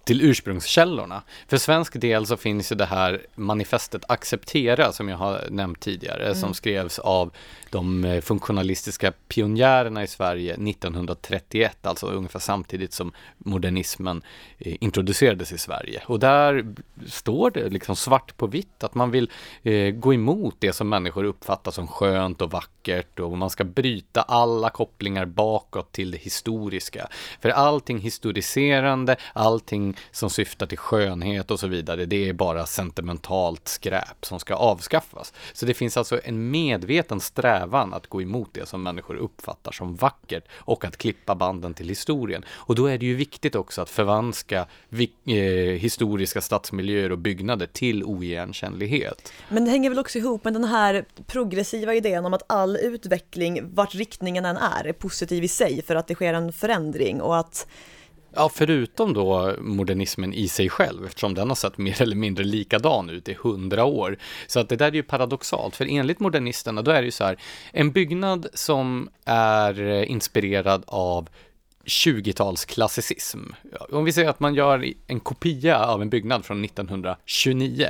[0.04, 1.22] till ursprungskällorna.
[1.48, 6.24] För svensk del så finns ju det här manifestet Acceptera som jag har nämnt tidigare
[6.24, 6.34] mm.
[6.34, 7.32] som skrevs av
[7.74, 14.22] de eh, funktionalistiska pionjärerna i Sverige 1931, alltså ungefär samtidigt som modernismen
[14.58, 16.02] eh, introducerades i Sverige.
[16.06, 16.74] Och där
[17.06, 19.30] står det liksom svart på vitt att man vill
[19.62, 24.22] eh, gå emot det som människor uppfattar som skönt och vackert och man ska bryta
[24.22, 27.08] alla kopplingar bakåt till det historiska.
[27.40, 33.68] För allting historiserande, allting som syftar till skönhet och så vidare, det är bara sentimentalt
[33.68, 35.32] skräp som ska avskaffas.
[35.52, 39.96] Så det finns alltså en medveten strävan att gå emot det som människor uppfattar som
[39.96, 42.44] vackert och att klippa banden till historien.
[42.50, 44.66] Och då är det ju viktigt också att förvanska
[45.24, 45.34] eh,
[45.78, 49.32] historiska stadsmiljöer och byggnader till oigenkännlighet.
[49.48, 53.74] Men det hänger väl också ihop med den här progressiva idén om att all utveckling,
[53.74, 57.38] vart riktningen än är, är positiv i sig för att det sker en förändring och
[57.38, 57.66] att
[58.36, 63.10] Ja, förutom då modernismen i sig själv, eftersom den har sett mer eller mindre likadan
[63.10, 64.16] ut i hundra år.
[64.46, 67.24] Så att det där är ju paradoxalt, för enligt modernisterna, då är det ju så
[67.24, 67.36] här,
[67.72, 71.28] en byggnad som är eh, inspirerad av
[71.84, 73.54] 20-talsklassicism.
[73.90, 77.88] Om vi säger att man gör en kopia av en byggnad från 1929,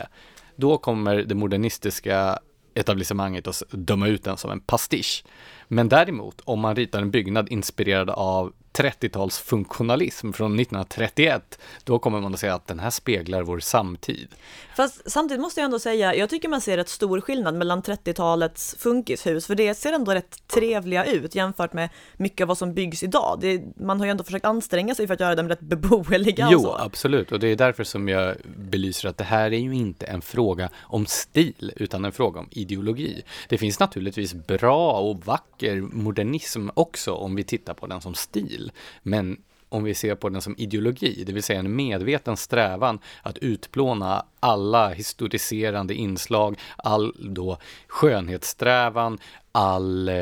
[0.56, 2.38] då kommer det modernistiska
[2.74, 5.24] etablissemanget att döma ut den som en pastisch.
[5.68, 12.34] Men däremot, om man ritar en byggnad inspirerad av 30-talsfunktionalism från 1931, då kommer man
[12.34, 14.28] att säga att den här speglar vår samtid.
[14.76, 18.76] Fast samtidigt måste jag ändå säga, jag tycker man ser rätt stor skillnad mellan 30-talets
[18.78, 23.02] funkishus, för det ser ändå rätt trevliga ut jämfört med mycket av vad som byggs
[23.02, 23.38] idag.
[23.40, 26.48] Det, man har ju ändå försökt anstränga sig för att göra dem rätt beboeliga.
[26.50, 30.06] Jo, absolut, och det är därför som jag belyser att det här är ju inte
[30.06, 33.22] en fråga om stil, utan en fråga om ideologi.
[33.48, 38.63] Det finns naturligtvis bra och vacker modernism också, om vi tittar på den som stil
[38.64, 38.72] till.
[39.02, 39.36] Men
[39.68, 44.24] om vi ser på den som ideologi, det vill säga en medveten strävan att utplåna
[44.40, 49.18] alla historiserande inslag, all då skönhetssträvan,
[49.52, 50.14] all eh,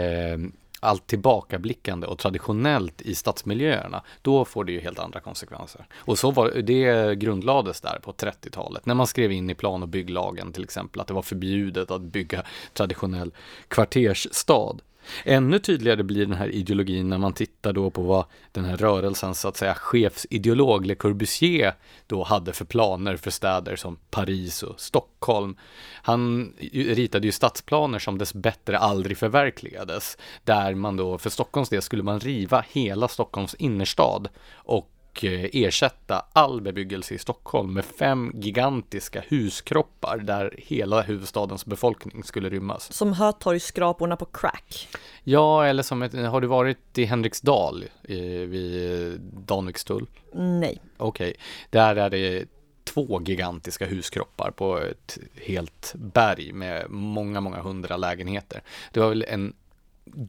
[0.81, 5.87] allt tillbakablickande och traditionellt i stadsmiljöerna, då får det ju helt andra konsekvenser.
[5.95, 9.89] Och så var det grundlades där på 30-talet, när man skrev in i plan och
[9.89, 13.33] bygglagen till exempel att det var förbjudet att bygga traditionell
[13.69, 14.77] kvartersstad.
[15.25, 19.35] Ännu tydligare blir den här ideologin när man tittar då på vad den här rörelsen,
[19.35, 21.75] så att säga, chefsideolog Le Corbusier
[22.07, 25.57] då hade för planer för städer som Paris och Stockholm.
[26.03, 31.83] Han ritade ju stadsplaner som dess bättre aldrig förverkligades, där man då för Stockholms del
[31.83, 37.85] skulle man riva hela Stockholms innerstad och och eh, ersätta all bebyggelse i Stockholm med
[37.85, 42.93] fem gigantiska huskroppar där hela huvudstadens befolkning skulle rymmas.
[42.93, 44.89] Som Hötorgsskraporna på crack?
[45.25, 50.07] Ja, eller som ett, har du varit i Henriksdal i, vid Danvikstull?
[50.33, 50.83] Nej.
[50.97, 51.41] Okej, okay.
[51.71, 52.45] där är det
[52.85, 58.63] två gigantiska huskroppar på ett helt berg med många, många hundra lägenheter.
[58.93, 59.55] Det var väl en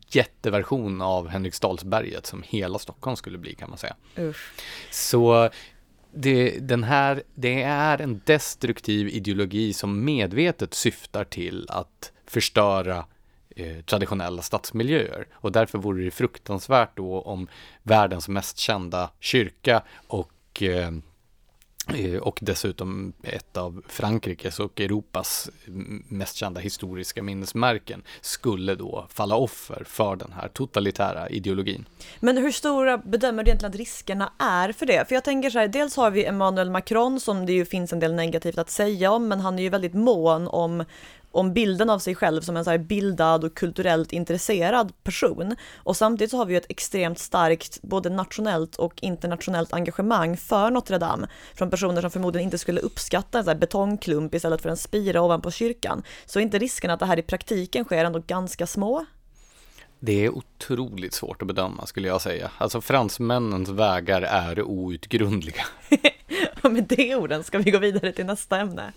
[0.08, 3.96] jätteversion av Henriksdalsberget som hela Stockholm skulle bli kan man säga.
[4.18, 4.52] Usch.
[4.92, 5.50] Så
[6.14, 13.06] det, den här, det är en destruktiv ideologi som medvetet syftar till att förstöra
[13.50, 15.28] eh, traditionella stadsmiljöer.
[15.34, 17.48] Och därför vore det fruktansvärt då om
[17.84, 20.92] världens mest kända kyrka och eh,
[21.88, 25.50] Eh, och dessutom ett av Frankrikes och Europas
[26.08, 31.86] mest kända historiska minnesmärken skulle då falla offer för den här totalitära ideologin.
[32.20, 35.08] Men hur stora bedömer du egentligen att riskerna är för det?
[35.08, 38.00] För jag tänker så här, dels har vi Emmanuel Macron som det ju finns en
[38.00, 40.86] del negativt att säga om, men han är ju väldigt mån om
[41.34, 45.56] om bilden av sig själv som en så bildad och kulturellt intresserad person.
[45.76, 50.72] Och samtidigt så har vi ju ett extremt starkt både nationellt och internationellt engagemang för
[50.72, 54.70] Notre Dame från personer som förmodligen inte skulle uppskatta en så här betongklump istället för
[54.70, 56.04] en spira ovanpå kyrkan.
[56.26, 59.06] Så är inte risken att det här i praktiken sker ändå ganska små?
[60.00, 62.52] Det är otroligt svårt att bedöma skulle jag säga.
[62.58, 65.66] Alltså fransmännens vägar är outgrundliga.
[66.64, 68.94] Och med de orden ska vi gå vidare till nästa ämne.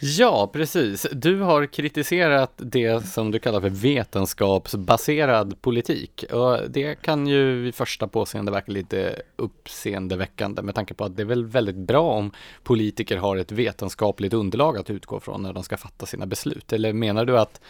[0.00, 1.06] Ja, precis.
[1.12, 6.24] Du har kritiserat det som du kallar för vetenskapsbaserad politik.
[6.32, 11.22] Och det kan ju vid första påseende verka lite uppseendeväckande med tanke på att det
[11.22, 12.30] är väl väldigt bra om
[12.62, 16.72] politiker har ett vetenskapligt underlag att utgå från när de ska fatta sina beslut.
[16.72, 17.60] Eller menar du att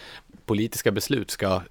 [0.47, 1.63] politiska beslut ska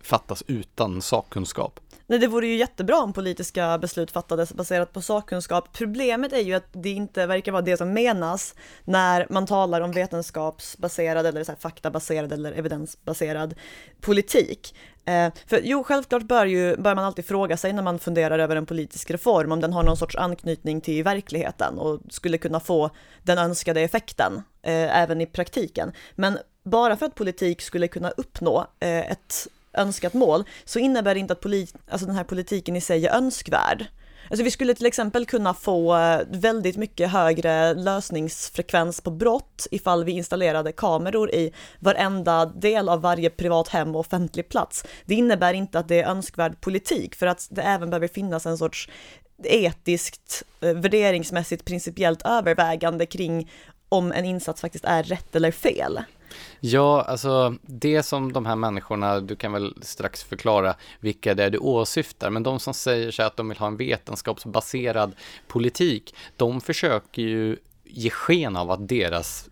[0.00, 1.80] fattas utan sakkunskap?
[2.06, 5.68] Nej, det vore ju jättebra om politiska beslut fattades baserat på sakkunskap.
[5.72, 9.92] Problemet är ju att det inte verkar vara det som menas när man talar om
[9.92, 13.54] vetenskapsbaserad eller så här faktabaserad eller evidensbaserad
[14.00, 14.74] politik.
[15.04, 18.56] Eh, för jo, självklart bör, ju, bör man alltid fråga sig när man funderar över
[18.56, 22.90] en politisk reform om den har någon sorts anknytning till verkligheten och skulle kunna få
[23.22, 25.92] den önskade effekten eh, även i praktiken.
[26.14, 31.20] Men bara för att politik skulle kunna uppnå eh, ett önskat mål, så innebär det
[31.20, 33.86] inte att polit, alltså den här politiken i sig är önskvärd.
[34.30, 40.04] Alltså vi skulle till exempel kunna få eh, väldigt mycket högre lösningsfrekvens på brott ifall
[40.04, 44.84] vi installerade kameror i varenda del av varje privat hem och offentlig plats.
[45.04, 48.58] Det innebär inte att det är önskvärd politik för att det även behöver finnas en
[48.58, 48.88] sorts
[49.42, 53.50] etiskt, eh, värderingsmässigt, principiellt övervägande kring
[53.88, 56.00] om en insats faktiskt är rätt eller fel.
[56.60, 61.50] Ja, alltså det som de här människorna, du kan väl strax förklara vilka det är
[61.50, 65.14] du åsyftar, men de som säger sig att de vill ha en vetenskapsbaserad
[65.46, 69.48] politik, de försöker ju ge sken av att deras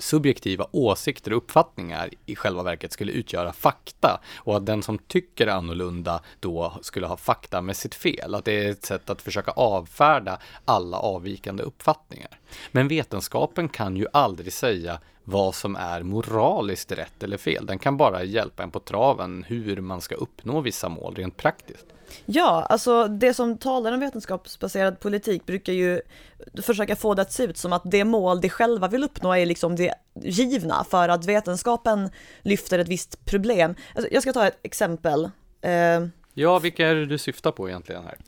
[0.00, 5.46] subjektiva åsikter och uppfattningar i själva verket skulle utgöra fakta och att den som tycker
[5.46, 8.34] annorlunda då skulle ha faktamässigt fel.
[8.34, 12.38] Att det är ett sätt att försöka avfärda alla avvikande uppfattningar.
[12.70, 17.66] Men vetenskapen kan ju aldrig säga vad som är moraliskt rätt eller fel.
[17.66, 21.86] Den kan bara hjälpa en på traven hur man ska uppnå vissa mål rent praktiskt.
[22.26, 26.00] Ja, alltså det som talar om vetenskapsbaserad politik brukar ju
[26.62, 29.46] försöka få det att se ut som att det mål de själva vill uppnå är
[29.46, 32.10] liksom det givna för att vetenskapen
[32.42, 33.74] lyfter ett visst problem.
[33.94, 35.30] Alltså, jag ska ta ett exempel.
[35.62, 38.18] Eh, ja, vilka är det du syftar på egentligen här?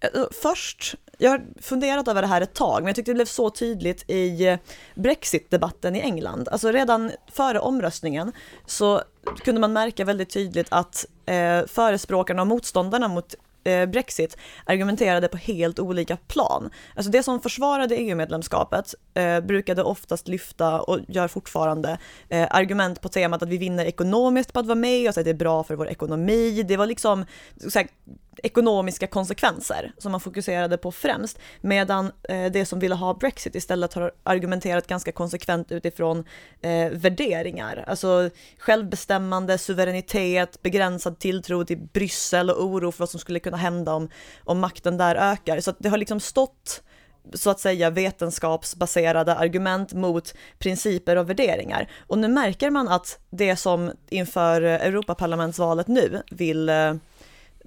[0.00, 3.24] Eh, först, jag har funderat över det här ett tag, men jag tyckte det blev
[3.24, 4.58] så tydligt i eh,
[4.94, 6.48] Brexit-debatten i England.
[6.48, 8.32] Alltså redan före omröstningen
[8.66, 9.02] så
[9.44, 13.34] kunde man märka väldigt tydligt att eh, förespråkarna och motståndarna mot
[13.64, 16.70] eh, Brexit argumenterade på helt olika plan.
[16.94, 23.08] Alltså det som försvarade EU-medlemskapet eh, brukade oftast lyfta, och gör fortfarande, eh, argument på
[23.08, 25.76] temat att vi vinner ekonomiskt på att vara med och att det är bra för
[25.76, 26.62] vår ekonomi.
[26.68, 27.24] Det var liksom
[27.70, 27.88] så här,
[28.42, 33.94] ekonomiska konsekvenser som man fokuserade på främst, medan eh, det som ville ha Brexit istället
[33.94, 36.24] har argumenterat ganska konsekvent utifrån
[36.60, 43.40] eh, värderingar, alltså självbestämmande, suveränitet, begränsad tilltro till Bryssel och oro för vad som skulle
[43.40, 44.08] kunna hända om,
[44.44, 45.60] om makten där ökar.
[45.60, 46.82] Så det har liksom stått
[47.34, 51.90] så att säga vetenskapsbaserade argument mot principer och värderingar.
[52.06, 56.94] Och nu märker man att det som inför eh, Europaparlamentsvalet nu vill eh,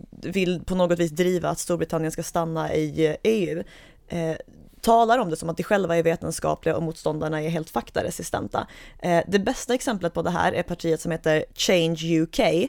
[0.09, 3.63] vill på något vis driva att Storbritannien ska stanna i eh, EU
[4.07, 4.35] eh,
[4.81, 8.67] talar om det som att de själva är vetenskapliga och motståndarna är helt faktaresistenta.
[8.99, 12.39] Eh, det bästa exemplet på det här är partiet som heter Change UK.
[12.39, 12.67] Eh,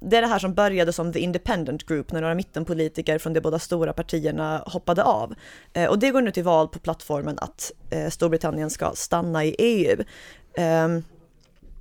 [0.00, 3.40] det är det här som började som The Independent Group när några mittenpolitiker från de
[3.40, 5.34] båda stora partierna hoppade av.
[5.72, 9.56] Eh, och det går nu till val på plattformen att eh, Storbritannien ska stanna i
[9.58, 10.04] EU.
[10.56, 11.02] Ehm,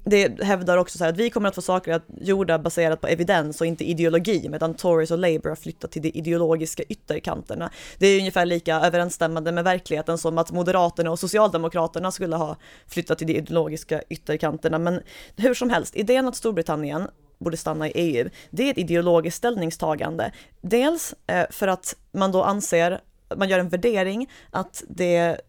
[0.08, 3.68] det hävdar också så att vi kommer att få saker gjorda baserat på evidens och
[3.68, 7.72] inte ideologi, medan Tories och Labour har flyttat till de ideologiska ytterkanterna.
[7.98, 13.18] Det är ungefär lika överensstämmande med verkligheten som att Moderaterna och Socialdemokraterna skulle ha flyttat
[13.18, 14.80] till de ideologiska ytterkanterna.
[14.80, 15.02] Men
[15.36, 20.32] hur som helst, idén att Storbritannien borde stanna i EU, det är ett ideologiskt ställningstagande.
[20.62, 23.02] Dels eh, för att man då anser
[23.36, 25.41] man gör en värdering att det,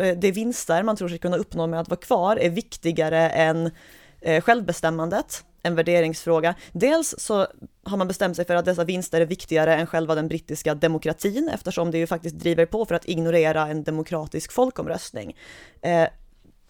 [0.00, 3.70] eh, det vinster man tror sig kunna uppnå med att vara kvar är viktigare än
[4.20, 6.54] eh, självbestämmandet, en värderingsfråga.
[6.72, 7.46] Dels så
[7.82, 11.50] har man bestämt sig för att dessa vinster är viktigare än själva den brittiska demokratin
[11.54, 15.36] eftersom det ju faktiskt driver på för att ignorera en demokratisk folkomröstning.
[15.82, 16.08] Eh,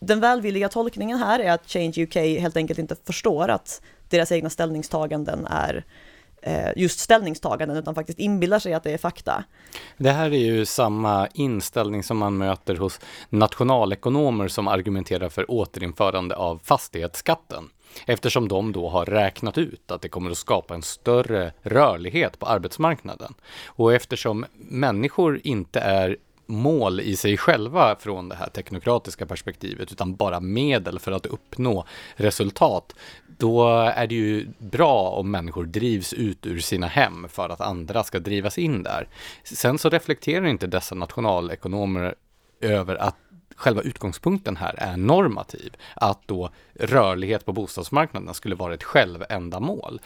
[0.00, 4.50] den välvilliga tolkningen här är att Change UK helt enkelt inte förstår att deras egna
[4.50, 5.84] ställningstaganden är Eh,
[6.42, 9.44] Eh, just ställningstaganden utan faktiskt inbillar sig att det är fakta.
[9.96, 16.36] Det här är ju samma inställning som man möter hos nationalekonomer som argumenterar för återinförande
[16.36, 17.70] av fastighetsskatten
[18.06, 22.46] eftersom de då har räknat ut att det kommer att skapa en större rörlighet på
[22.46, 23.34] arbetsmarknaden.
[23.66, 26.16] Och eftersom människor inte är
[26.48, 31.84] mål i sig själva från det här teknokratiska perspektivet, utan bara medel för att uppnå
[32.16, 32.94] resultat,
[33.26, 38.04] då är det ju bra om människor drivs ut ur sina hem för att andra
[38.04, 39.08] ska drivas in där.
[39.44, 42.14] Sen så reflekterar inte dessa nationalekonomer
[42.60, 43.16] över att
[43.56, 50.00] själva utgångspunkten här är normativ, att då rörlighet på bostadsmarknaden skulle vara ett självändamål.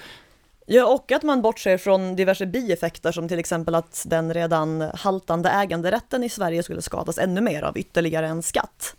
[0.72, 5.50] Ja, och att man bortser från diverse bieffekter som till exempel att den redan haltande
[5.50, 8.96] äganderätten i Sverige skulle skadas ännu mer av ytterligare en skatt.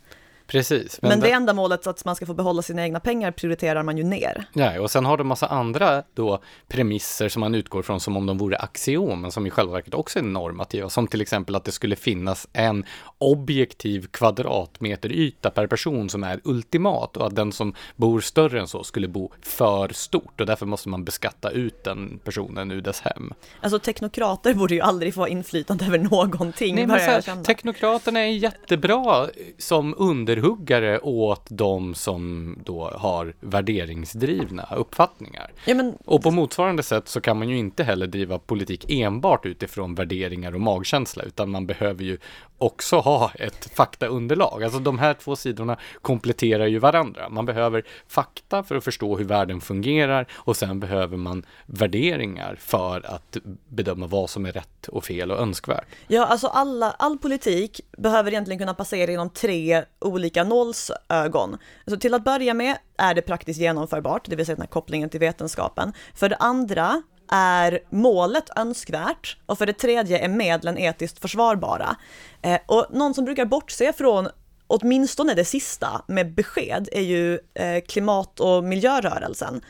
[0.54, 1.00] Precis.
[1.02, 3.98] Men, men det enda målet att man ska få behålla sina egna pengar prioriterar man
[3.98, 4.46] ju ner.
[4.54, 8.26] Ja, och sen har du massa andra då premisser som man utgår från som om
[8.26, 11.64] de vore axiom, men som i själva verket också är normativa, som till exempel att
[11.64, 12.86] det skulle finnas en
[13.18, 18.68] objektiv kvadratmeter yta per person som är ultimat och att den som bor större än
[18.68, 23.02] så skulle bo för stort och därför måste man beskatta ut den personen ur dess
[23.02, 23.34] hem.
[23.62, 26.76] Alltså teknokrater borde ju aldrig få inflytande över någonting.
[26.76, 29.28] Nej, men så här, teknokraterna är jättebra
[29.58, 35.52] som under horhuggare åt de som då har värderingsdrivna uppfattningar.
[35.66, 39.46] Ja, men, Och på motsvarande sätt så kan man ju inte heller driva politik enbart
[39.46, 42.18] utifrån värderingar och magkänsla, utan man behöver ju
[42.58, 44.64] också ha ett faktaunderlag.
[44.64, 47.30] Alltså de här två sidorna kompletterar ju varandra.
[47.30, 53.06] Man behöver fakta för att förstå hur världen fungerar och sen behöver man värderingar för
[53.06, 53.38] att
[53.68, 55.88] bedöma vad som är rätt och fel och önskvärt.
[56.08, 61.58] ja, alltså alla, all politik behöver egentligen kunna passera genom tre olika olika nålsögon.
[61.86, 65.10] Alltså till att börja med är det praktiskt genomförbart, det vill säga den här kopplingen
[65.10, 65.94] till vetenskapen.
[66.16, 67.02] För det andra
[67.32, 71.96] är målet önskvärt och för det tredje är medlen etiskt försvarbara.
[72.42, 74.28] Eh, och någon som brukar bortse från
[74.68, 79.62] åtminstone det sista med besked är ju eh, klimat och miljörörelsen.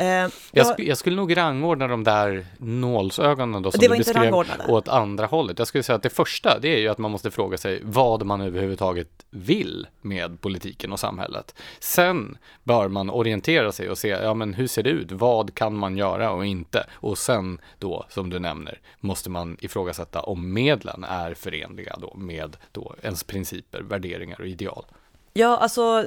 [0.00, 3.94] Eh, Jag, jag- sk- jag skulle nog rangordna de där nålsögonen då som Det var
[3.96, 4.32] du inte beskrev
[4.68, 5.58] åt andra hållet.
[5.58, 8.26] Jag skulle säga att det första, det är ju att man måste fråga sig vad
[8.26, 11.54] man överhuvudtaget vill med politiken och samhället.
[11.80, 15.12] Sen bör man orientera sig och se, ja men hur ser det ut?
[15.12, 16.86] Vad kan man göra och inte?
[16.92, 22.56] Och sen då, som du nämner, måste man ifrågasätta om medlen är förenliga då med
[22.72, 24.84] då ens principer, värderingar och ideal.
[25.32, 26.04] Ja, alltså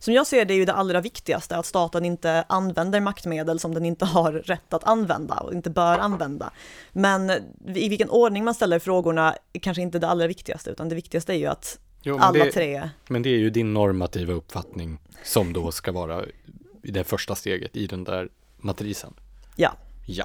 [0.00, 3.74] som jag ser det är ju det allra viktigaste att staten inte använder maktmedel som
[3.74, 6.50] den inte har rätt att använda och inte bör använda.
[6.92, 7.30] Men
[7.74, 11.32] i vilken ordning man ställer frågorna är kanske inte det allra viktigaste, utan det viktigaste
[11.34, 15.52] är ju att Jo, alla det- tre Men det är ju din normativa uppfattning som
[15.52, 16.24] då ska vara
[16.82, 19.14] i det första steget i den där matrisen.
[19.56, 19.72] Ja.
[20.06, 20.24] Ja.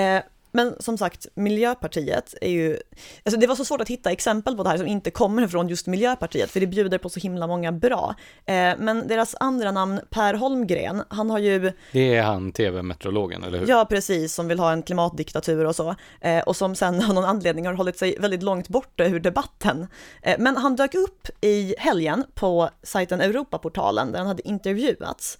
[0.00, 0.22] Eh,
[0.54, 2.78] men som sagt, Miljöpartiet är ju...
[3.24, 5.68] Alltså det var så svårt att hitta exempel på det här som inte kommer från
[5.68, 8.14] just Miljöpartiet, för det bjuder på så himla många bra.
[8.46, 13.58] Eh, men deras andra namn, Per Holmgren, han har ju Det är han tv-meteorologen, eller
[13.58, 13.68] hur?
[13.68, 15.94] Ja, precis, som vill ha en klimatdiktatur och så.
[16.20, 19.86] Eh, och som sen av någon anledning har hållit sig väldigt långt borta ur debatten.
[20.22, 25.38] Eh, men han dök upp i helgen på sajten Europaportalen där han hade intervjuats.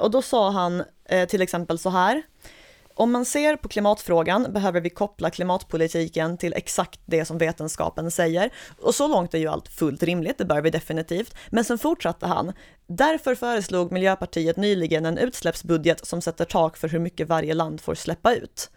[0.00, 0.82] Och då sa han
[1.28, 2.22] till exempel så här.
[2.98, 8.50] Om man ser på klimatfrågan behöver vi koppla klimatpolitiken till exakt det som vetenskapen säger.
[8.80, 11.34] Och så långt är ju allt fullt rimligt, det bör vi definitivt.
[11.50, 12.52] Men sen fortsatte han.
[12.86, 17.94] Därför föreslog Miljöpartiet nyligen en utsläppsbudget som sätter tak för hur mycket varje land får
[17.94, 18.70] släppa ut.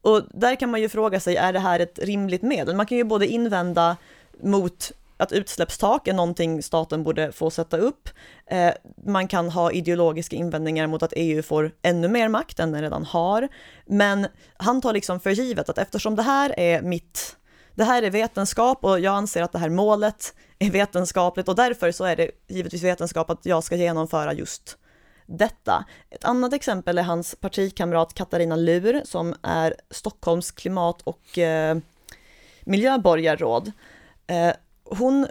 [0.00, 2.76] Och där kan man ju fråga sig, är det här ett rimligt medel?
[2.76, 3.96] Man kan ju både invända
[4.42, 8.08] mot att utsläppstak är någonting staten borde få sätta upp.
[8.46, 8.72] Eh,
[9.06, 13.04] man kan ha ideologiska invändningar mot att EU får ännu mer makt än den redan
[13.04, 13.48] har.
[13.86, 17.36] Men han tar liksom för givet att eftersom det här är mitt
[17.74, 21.92] det här är vetenskap och jag anser att det här målet är vetenskapligt och därför
[21.92, 24.78] så är det givetvis vetenskap att jag ska genomföra just
[25.26, 25.84] detta.
[26.10, 31.78] Ett annat exempel är hans partikamrat Katarina Lur som är Stockholms klimat och eh,
[32.64, 33.72] miljöborgarråd.
[34.26, 34.52] Eh,
[34.90, 35.26] hon,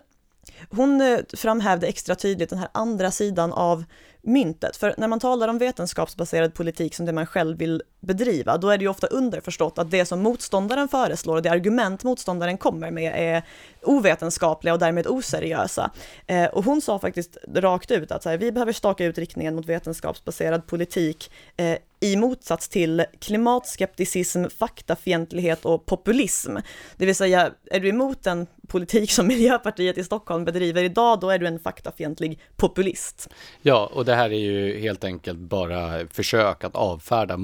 [0.69, 3.83] hon eh, framhävde extra tydligt den här andra sidan av
[4.21, 4.75] myntet.
[4.75, 8.77] För när man talar om vetenskapsbaserad politik som det man själv vill bedriva, då är
[8.77, 13.13] det ju ofta underförstått att det som motståndaren föreslår och det argument motståndaren kommer med
[13.15, 13.43] är
[13.81, 15.91] ovetenskapliga och därmed oseriösa.
[16.27, 19.55] Eh, och hon sa faktiskt rakt ut att så här, vi behöver staka ut riktningen
[19.55, 26.55] mot vetenskapsbaserad politik eh, i motsats till klimatskepticism, faktafientlighet och populism.
[26.97, 31.29] Det vill säga, är du emot den politik som Miljöpartiet i Stockholm bedriver idag, då
[31.29, 33.29] är du en faktafientlig populist.
[33.61, 37.37] Ja, och det här är ju helt enkelt bara försök att avfärda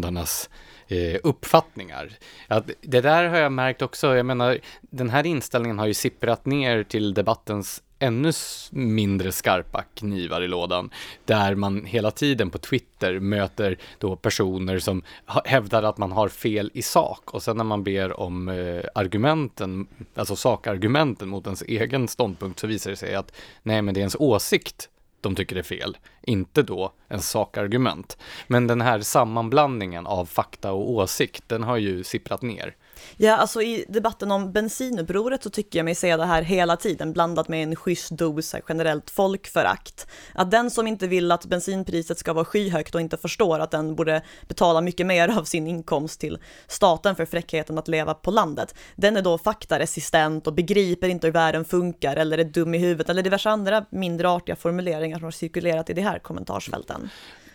[0.00, 0.50] motståndarnas
[0.88, 2.10] eh, uppfattningar.
[2.48, 6.46] Att det där har jag märkt också, jag menar, den här inställningen har ju sipprat
[6.46, 8.32] ner till debattens ännu
[8.70, 10.90] mindre skarpa knivar i lådan,
[11.26, 15.02] där man hela tiden på Twitter möter då personer som
[15.44, 19.86] hävdar att man har fel i sak och sen när man ber om eh, argumenten,
[20.14, 23.32] alltså sakargumenten mot ens egen ståndpunkt så visar det sig att
[23.62, 24.88] nej, men det är ens åsikt
[25.20, 28.18] de tycker det är fel, inte då en sakargument.
[28.46, 32.76] Men den här sammanblandningen av fakta och åsikt, den har ju sipprat ner.
[33.16, 37.12] Ja, alltså i debatten om bensinupproret så tycker jag mig se det här hela tiden
[37.12, 40.06] blandat med en schysst dos generellt folkförakt.
[40.34, 43.94] Att den som inte vill att bensinpriset ska vara skyhögt och inte förstår att den
[43.94, 46.38] borde betala mycket mer av sin inkomst till
[46.68, 51.32] staten för fräckheten att leva på landet, den är då faktaresistent och begriper inte hur
[51.32, 55.30] världen funkar eller är dum i huvudet eller diverse andra mindre artiga formuleringar som har
[55.30, 57.10] cirkulerat i de här kommentarsfälten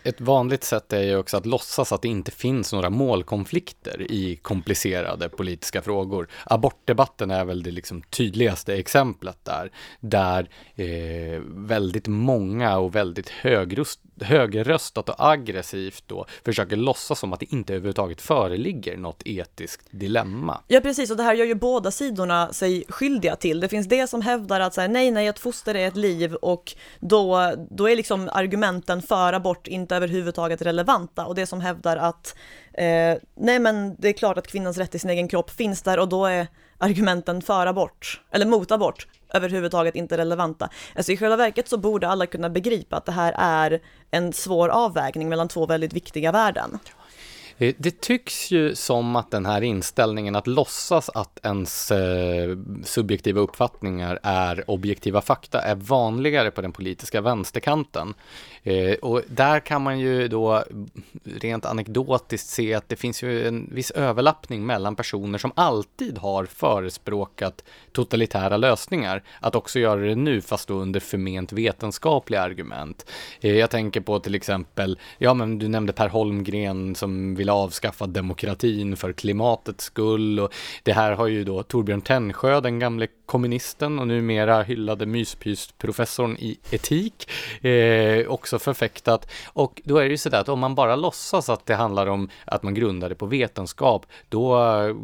[0.06, 4.36] ett vanligt sätt är ju också att låtsas att det inte finns några målkonflikter i
[4.36, 6.28] komplicerade politiska frågor.
[6.46, 14.00] Abortdebatten är väl det liksom tydligaste exemplet där, där eh, väldigt många och väldigt högröst,
[14.22, 20.62] högröstat och aggressivt då försöker låtsas som att det inte överhuvudtaget föreligger något etiskt dilemma.
[20.68, 23.60] Ja precis, och det här gör ju båda sidorna sig skyldiga till.
[23.60, 26.74] Det finns det som hävdar att säga nej, nej, ett foster är ett liv och
[27.00, 32.36] då, då är liksom argumenten för abort inte överhuvudtaget relevanta och det som hävdar att
[32.74, 36.00] eh, nej men det är klart att kvinnans rätt till sin egen kropp finns där
[36.00, 40.70] och då är argumenten för abort, eller mot abort, överhuvudtaget inte relevanta.
[40.96, 43.82] Alltså i själva verket så borde alla kunna begripa att det här är
[44.12, 46.80] en svår avvägning mellan två väldigt viktiga värden.
[47.58, 53.42] Eh, det tycks ju som att den här inställningen att låtsas att ens eh, subjektiva
[53.42, 58.14] uppfattningar är objektiva fakta är vanligare på den politiska vänsterkanten.
[58.64, 60.64] Eh, och där kan man ju då
[61.24, 66.46] rent anekdotiskt se att det finns ju en viss överlappning mellan personer som alltid har
[66.46, 73.06] förespråkat totalitära lösningar, att också göra det nu fast då under förment vetenskapliga argument.
[73.40, 78.98] Jag tänker på till exempel, ja men du nämnde Per Holmgren som vill avskaffa demokratin
[78.98, 84.08] för klimatets skull och det här har ju då Torbjörn Tännsjö, den gamle kommunisten och
[84.08, 87.30] numera hyllade myspysprofessorn i etik,
[87.66, 89.32] eh, också förfäktat.
[89.48, 92.30] Och då är det ju sådär att om man bara låtsas att det handlar om
[92.46, 94.60] att man grundar det på vetenskap, då,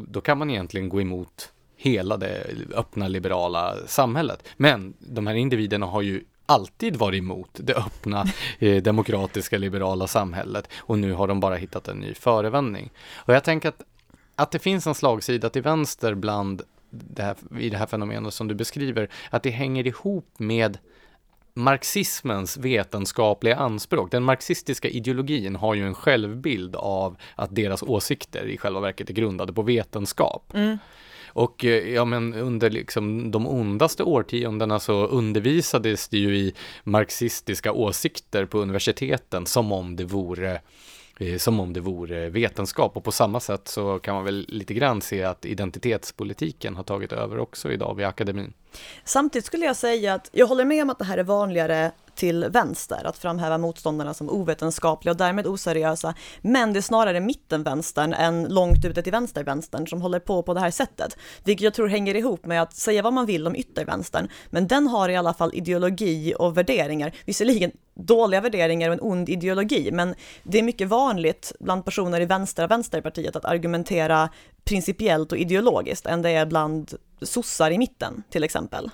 [0.07, 4.47] då kan man egentligen gå emot hela det öppna liberala samhället.
[4.57, 8.25] Men de här individerna har ju alltid varit emot det öppna
[8.59, 12.89] eh, demokratiska liberala samhället och nu har de bara hittat en ny förevändning.
[13.15, 13.81] Och jag tänker att,
[14.35, 18.47] att det finns en slagsida till vänster bland det här, i det här fenomenet som
[18.47, 20.77] du beskriver, att det hänger ihop med
[21.53, 24.11] marxismens vetenskapliga anspråk.
[24.11, 29.13] Den marxistiska ideologin har ju en självbild av att deras åsikter i själva verket är
[29.13, 30.51] grundade på vetenskap.
[30.53, 30.77] Mm.
[31.33, 36.53] Och eh, ja, men under liksom de ondaste årtiondena så undervisades det ju i
[36.83, 40.61] marxistiska åsikter på universiteten som om det vore
[41.19, 44.73] eh, som om det vore vetenskap och på samma sätt så kan man väl lite
[44.73, 48.53] grann se att identitetspolitiken har tagit över också idag vid akademin.
[49.03, 52.45] Samtidigt skulle jag säga att jag håller med om att det här är vanligare till
[52.49, 56.13] vänster, att framhäva motståndarna som ovetenskapliga och därmed oseriösa.
[56.41, 60.59] Men det är snarare mittenvänstern än långt ute till vänstervänstern som håller på på det
[60.59, 61.17] här sättet.
[61.43, 64.87] Vilket jag tror hänger ihop med att säga vad man vill om yttervänstern, men den
[64.87, 67.11] har i alla fall ideologi och värderingar.
[67.25, 72.25] Visserligen dåliga värderingar och en ond ideologi, men det är mycket vanligt bland personer i
[72.25, 74.29] vänstra vänsterpartiet att argumentera
[74.65, 78.89] principiellt och ideologiskt än det är bland sossar i mitten till exempel.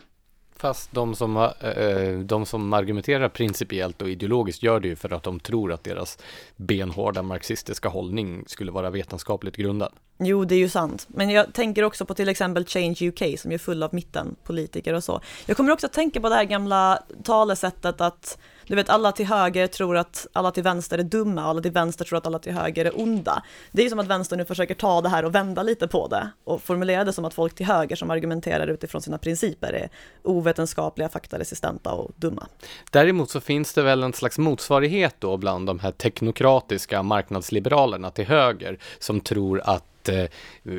[0.55, 5.13] Fast de som, eh, eh, de som argumenterar principiellt och ideologiskt gör det ju för
[5.13, 6.17] att de tror att deras
[6.55, 9.93] benhårda marxistiska hållning skulle vara vetenskapligt grundad.
[10.19, 11.05] Jo, det är ju sant.
[11.09, 15.03] Men jag tänker också på till exempel Change UK som är full av mittenpolitiker och
[15.03, 15.21] så.
[15.45, 18.37] Jag kommer också att tänka på det här gamla talesättet att
[18.67, 21.71] du vet, alla till höger tror att alla till vänster är dumma och alla till
[21.71, 23.43] vänster tror att alla till höger är onda.
[23.71, 26.07] Det är ju som att vänstern nu försöker ta det här och vända lite på
[26.07, 29.89] det och formulera det som att folk till höger som argumenterar utifrån sina principer är
[30.23, 32.47] ovetenskapliga, faktaresistenta och dumma.
[32.91, 38.25] Däremot så finns det väl en slags motsvarighet då bland de här teknokratiska marknadsliberalerna till
[38.25, 40.29] höger som tror att Eh,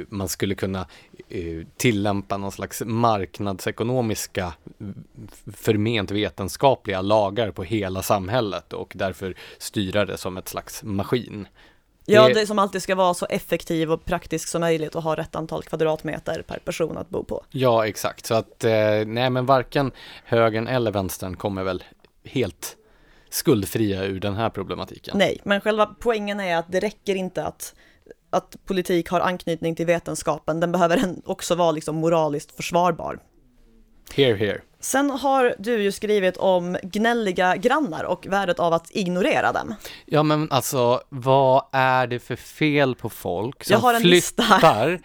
[0.08, 0.86] man skulle kunna
[1.28, 4.52] eh, tillämpa någon slags marknadsekonomiska
[5.52, 11.48] förment vetenskapliga lagar på hela samhället och därför styra det som ett slags maskin.
[12.10, 15.36] Ja, det som alltid ska vara så effektiv och praktisk som möjligt och ha rätt
[15.36, 17.44] antal kvadratmeter per person att bo på.
[17.50, 18.26] Ja, exakt.
[18.26, 18.70] Så att, eh,
[19.06, 19.90] nej men varken
[20.24, 21.84] högern eller vänstern kommer väl
[22.24, 22.76] helt
[23.30, 25.18] skuldfria ur den här problematiken.
[25.18, 27.74] Nej, men själva poängen är att det räcker inte att
[28.30, 33.18] att politik har anknytning till vetenskapen, den behöver också vara liksom moraliskt försvarbar.
[34.14, 34.60] Here, here.
[34.80, 39.74] Sen har du ju skrivit om gnälliga grannar och värdet av att ignorera dem.
[40.06, 45.00] Ja men alltså, vad är det för fel på folk som flyttar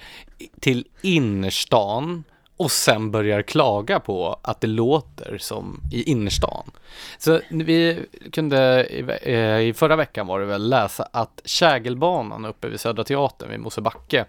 [0.59, 2.23] till innerstan
[2.57, 6.71] och sen börjar klaga på att det låter som i innerstan.
[7.17, 12.79] Så vi kunde i eh, förra veckan var det väl läsa att Kägelbanan uppe vid
[12.79, 14.25] Södra Teatern vid Mosebacke,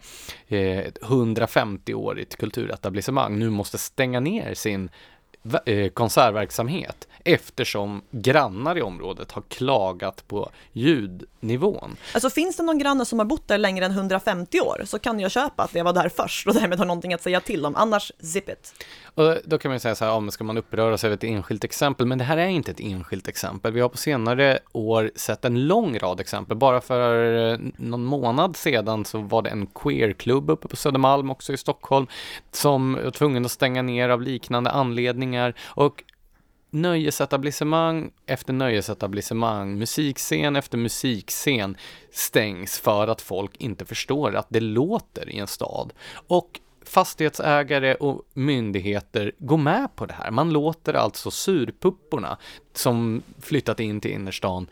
[0.49, 4.89] eh, ett 150-årigt kulturetablissemang, nu måste stänga ner sin
[5.95, 11.97] konsertverksamhet eftersom grannar i området har klagat på ljudnivån.
[12.15, 15.21] Alltså finns det någon granne som har bott där längre än 150 år så kan
[15.21, 17.77] jag köpa att jag var där först och därmed har någonting att säga till om,
[17.77, 18.75] annars zip it.
[19.15, 21.65] Och då kan man säga så här, ja, ska man uppröra sig över ett enskilt
[21.65, 22.07] exempel?
[22.07, 23.73] Men det här är inte ett enskilt exempel.
[23.73, 26.57] Vi har på senare år sett en lång rad exempel.
[26.57, 31.53] Bara för eh, någon månad sedan så var det en queerklubb uppe på Södermalm, också
[31.53, 32.07] i Stockholm,
[32.53, 35.34] som var tvungen att stänga ner av liknande anledningar.
[35.65, 36.05] Och
[36.71, 41.77] nöjesetablissemang efter nöjesetablissemang, musikscen efter musikscen
[42.11, 45.93] stängs för att folk inte förstår att det låter i en stad.
[46.27, 50.31] Och fastighetsägare och myndigheter går med på det här.
[50.31, 52.39] Man låter alltså surpupporna
[52.73, 54.67] som flyttat in till innerstan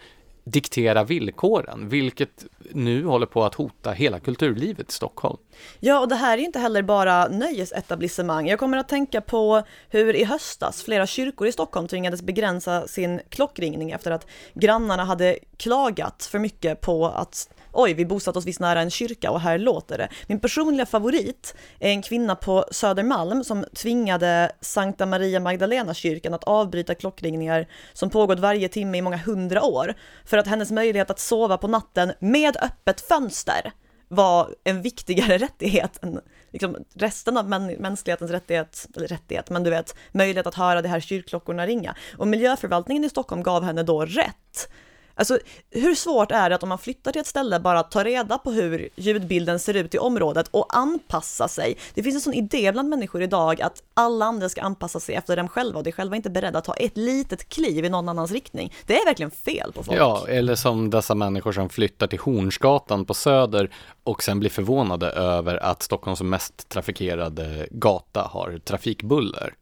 [0.45, 5.39] diktera villkoren, vilket nu håller på att hota hela kulturlivet i Stockholm.
[5.81, 8.49] Ja, och det här är inte heller bara nöjesetablissemang.
[8.49, 13.21] Jag kommer att tänka på hur i höstas flera kyrkor i Stockholm tvingades begränsa sin
[13.29, 18.61] klockringning efter att grannarna hade klagat för mycket på att oj, vi bosatt oss visst
[18.61, 20.09] nära en kyrka och här låter det.
[20.27, 26.45] Min personliga favorit är en kvinna på Södermalm som tvingade Sankta Maria Magdalena kyrkan att
[26.45, 29.95] avbryta klockringningar som pågått varje timme i många hundra år
[30.25, 33.73] för att hennes möjlighet att sova på natten med öppet fönster
[34.09, 36.21] var en viktigare rättighet än
[36.51, 37.49] liksom resten av
[37.79, 41.95] mänsklighetens rättighet, eller rättighet, men du vet, möjlighet att höra de här kyrkklockorna ringa.
[42.19, 44.69] Och miljöförvaltningen i Stockholm gav henne då rätt
[45.15, 45.39] Alltså
[45.71, 48.51] hur svårt är det att om man flyttar till ett ställe bara ta reda på
[48.51, 51.77] hur ljudbilden ser ut i området och anpassa sig?
[51.95, 55.37] Det finns en sån idé bland människor idag att alla andra ska anpassa sig efter
[55.37, 58.33] dem själva och de själva inte beredda att ta ett litet kliv i någon annans
[58.33, 58.73] riktning.
[58.87, 59.99] Det är verkligen fel på folk.
[59.99, 63.71] Ja, eller som dessa människor som flyttar till Hornsgatan på Söder
[64.05, 69.55] och sen blir förvånade över att Stockholms mest trafikerade gata har trafikbuller.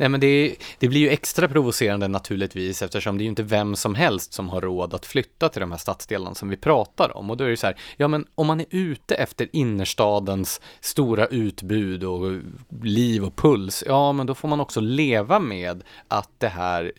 [0.00, 3.76] Nej men det, det, blir ju extra provocerande naturligtvis eftersom det är ju inte vem
[3.76, 7.30] som helst som har råd att flytta till de här stadsdelarna som vi pratar om.
[7.30, 11.26] Och då är det så här, ja men om man är ute efter innerstadens stora
[11.26, 12.40] utbud och
[12.82, 16.92] liv och puls, ja men då får man också leva med att det här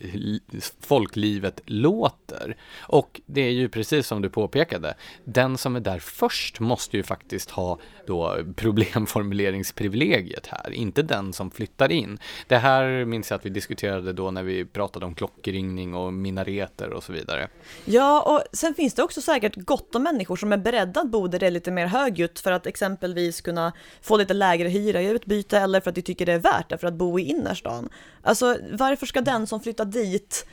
[0.80, 2.56] folklivet låter.
[2.80, 4.94] Och det är ju precis som du påpekade,
[5.24, 11.50] den som är där först måste ju faktiskt ha då problemformuleringsprivilegiet här, inte den som
[11.50, 12.18] flyttar in.
[12.48, 16.90] Det här minns jag att vi diskuterade då när vi pratade om klockringning och minareter
[16.92, 17.48] och så vidare.
[17.84, 21.26] Ja, och sen finns det också säkert gott om människor som är beredda att bo
[21.26, 23.72] där det är lite mer högljutt för att exempelvis kunna
[24.02, 26.78] få lite lägre hyra i utbyte eller för att de tycker det är värt det
[26.78, 27.88] för att bo i innerstan.
[28.22, 30.46] Alltså varför ska den som flyttar dit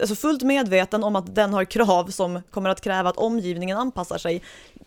[0.00, 4.18] alltså fullt medveten om att den har krav som kommer att kräva att omgivningen anpassar
[4.18, 4.42] sig,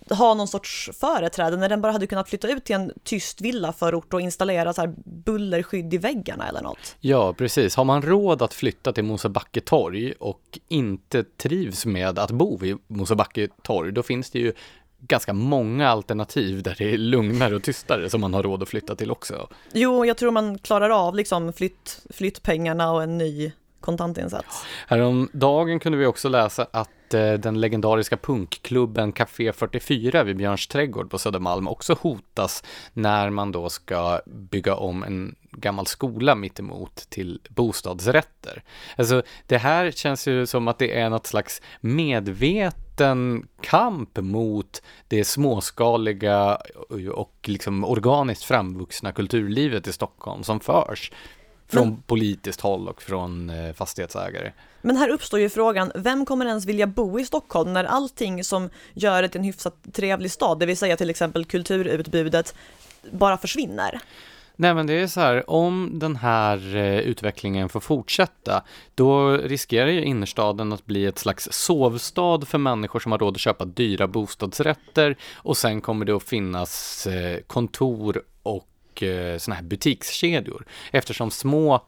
[0.09, 4.13] ha någon sorts företräde när den bara hade kunnat flytta ut till en tyst villaförort
[4.13, 6.95] och installera så här bullerskydd i väggarna eller något.
[6.99, 7.75] Ja, precis.
[7.75, 12.77] Har man råd att flytta till Mosebacke torg och inte trivs med att bo vid
[12.87, 14.53] Mosebacke torg, då finns det ju
[14.99, 18.95] ganska många alternativ där det är lugnare och tystare som man har råd att flytta
[18.95, 19.49] till också.
[19.73, 23.51] Jo, jag tror man klarar av liksom flytt, flyttpengarna och en ny
[23.87, 24.65] kontantinsats.
[24.87, 31.09] Häromdagen kunde vi också läsa att eh, den legendariska punkklubben Café 44 vid Björns trädgård
[31.09, 32.63] på Södermalm också hotas
[32.93, 38.63] när man då ska bygga om en gammal skola mittemot till bostadsrätter.
[38.97, 45.23] Alltså det här känns ju som att det är något slags medveten kamp mot det
[45.23, 46.57] småskaliga
[47.13, 51.11] och liksom organiskt framvuxna kulturlivet i Stockholm som förs
[51.67, 54.51] från men, politiskt håll och från eh, fastighetsägare.
[54.81, 58.69] Men här uppstår ju frågan, vem kommer ens vilja bo i Stockholm när allting som
[58.93, 62.55] gör det till en hyfsat trevlig stad, det vill säga till exempel kulturutbudet,
[63.11, 64.01] bara försvinner?
[64.59, 68.63] Nej men det är så här, om den här eh, utvecklingen får fortsätta,
[68.95, 73.41] då riskerar ju innerstaden att bli ett slags sovstad för människor som har råd att
[73.41, 78.23] köpa dyra bostadsrätter och sen kommer det att finnas eh, kontor
[78.97, 81.85] och eh, sådana här butikskedjor eftersom små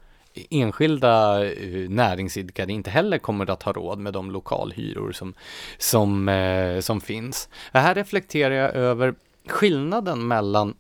[0.50, 5.34] enskilda eh, näringsidkare inte heller kommer att ha råd med de lokalhyror som,
[5.78, 7.50] som, eh, som finns.
[7.74, 9.16] Här reflekterar jag över
[9.48, 10.76] skillnaden mellan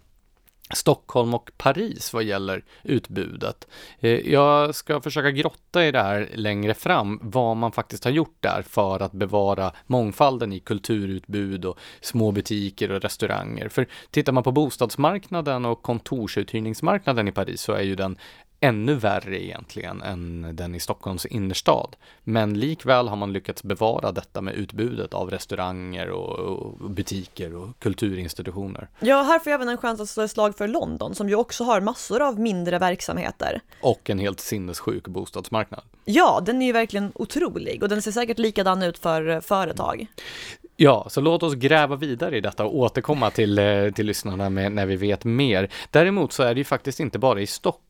[0.74, 3.68] Stockholm och Paris vad gäller utbudet.
[4.00, 8.38] Eh, jag ska försöka grotta i det här längre fram, vad man faktiskt har gjort
[8.40, 13.70] där för att bevara mångfalden i kulturutbud och små butiker och restauranger.
[13.70, 18.18] För tittar man på bostadsmarknaden och kontorsuthyrningsmarknaden i Paris så är ju den
[18.60, 21.96] ännu värre egentligen än den i Stockholms innerstad.
[22.24, 28.90] Men likväl har man lyckats bevara detta med utbudet av restauranger och, butiker och kulturinstitutioner.
[29.00, 31.36] Ja, här får jag även en chans att slå ett slag för London som ju
[31.36, 33.62] också har massor av mindre verksamheter.
[33.82, 35.84] Och en helt sinnessjuk bostadsmarknad.
[36.06, 40.08] Ja, den är ju verkligen otrolig och den ser säkert likadan ut för företag.
[40.76, 44.72] Ja, så låt oss gräva vidare i detta och återkomma till, eh, till lyssnarna med,
[44.72, 45.72] när vi vet mer.
[45.92, 47.89] Däremot så är det ju faktiskt inte bara i Stockholm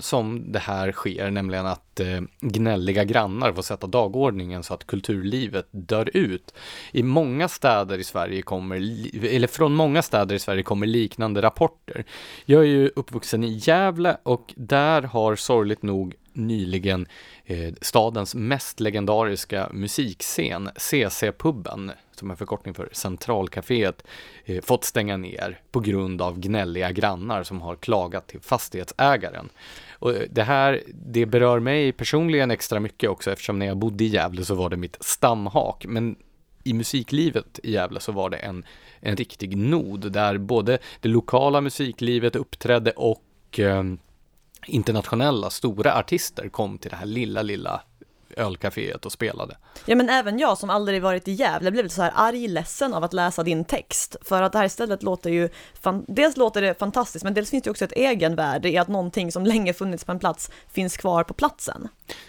[0.00, 5.68] som det här sker, nämligen att eh, gnälliga grannar får sätta dagordningen så att kulturlivet
[5.70, 6.54] dör ut.
[6.92, 8.76] I många städer i Sverige kommer,
[9.24, 12.04] eller från många städer i Sverige kommer liknande rapporter.
[12.44, 17.06] Jag är ju uppvuxen i Gävle och där har sorgligt nog nyligen
[17.44, 24.04] eh, stadens mest legendariska musikscen, CC-puben, som är förkortning för Centralcaféet,
[24.44, 29.48] eh, fått stänga ner på grund av gnälliga grannar som har klagat till fastighetsägaren.
[29.92, 34.04] Och eh, det här, det berör mig personligen extra mycket också eftersom när jag bodde
[34.04, 36.16] i Gävle så var det mitt stamhak, men
[36.64, 38.64] i musiklivet i Gävle så var det en,
[39.00, 43.84] en riktig nod där både det lokala musiklivet uppträdde och eh,
[44.66, 47.82] internationella stora artister kom till det här lilla, lilla
[48.36, 49.56] ölcaféet och spelade.
[49.84, 53.04] Ja men även jag som aldrig varit i Gävle blev lite så här argledsen av
[53.04, 54.16] att läsa din text.
[54.22, 55.48] För att det här stället låter ju,
[56.06, 59.46] dels låter det fantastiskt men dels finns det också ett egenvärde i att någonting som
[59.46, 61.88] länge funnits på en plats finns kvar på platsen.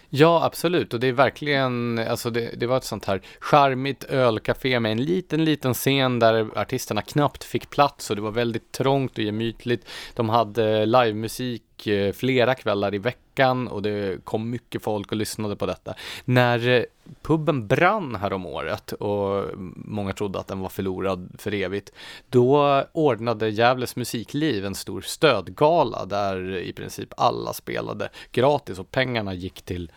[0.10, 0.94] Ja, absolut.
[0.94, 5.04] Och det är verkligen, alltså det, det var ett sånt här charmigt ölcafé med en
[5.04, 9.86] liten, liten scen där artisterna knappt fick plats och det var väldigt trångt och gemytligt.
[10.14, 15.56] De hade livemusik eh, flera kvällar i veckan och det kom mycket folk och lyssnade
[15.56, 15.94] på detta.
[16.26, 16.84] När eh,
[17.22, 21.92] puben brann här om året och många trodde att den var förlorad för evigt,
[22.30, 29.34] då ordnade Gävles musikliv en stor stödgala där i princip alla spelade gratis och pengarna
[29.34, 29.92] gick till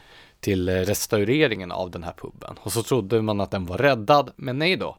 [0.45, 2.57] till eh, restaureringen av den här puben.
[2.61, 4.97] Och så trodde man att den var räddad, men nej då.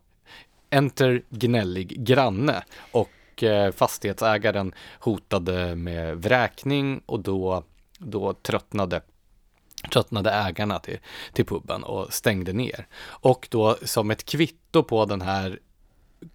[0.70, 7.64] Enter gnällig granne och eh, fastighetsägaren hotade med vräkning och då,
[8.06, 9.02] då tröttnade
[9.92, 10.98] tröttnade ägarna till,
[11.34, 12.88] till puben och stängde ner.
[13.04, 15.60] Och då som ett kvitto på den här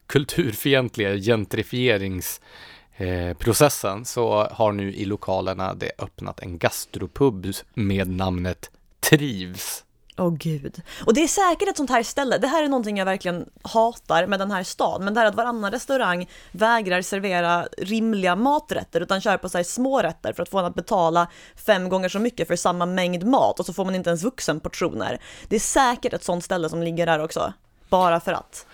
[0.07, 9.85] kulturfientliga gentrifieringsprocessen eh, så har nu i lokalerna det öppnat en gastropub med namnet Trivs.
[10.21, 10.83] Åh oh, gud.
[11.07, 14.27] Och det är säkert ett sånt här ställe, det här är någonting jag verkligen hatar
[14.27, 19.21] med den här staden, men det här att varannan restaurang vägrar servera rimliga maträtter utan
[19.21, 21.29] kör på så här små rätter för att få en att betala
[21.67, 25.21] fem gånger så mycket för samma mängd mat och så får man inte ens vuxenportioner.
[25.49, 27.53] Det är säkert ett sånt ställe som ligger där också,
[27.89, 28.67] bara för att.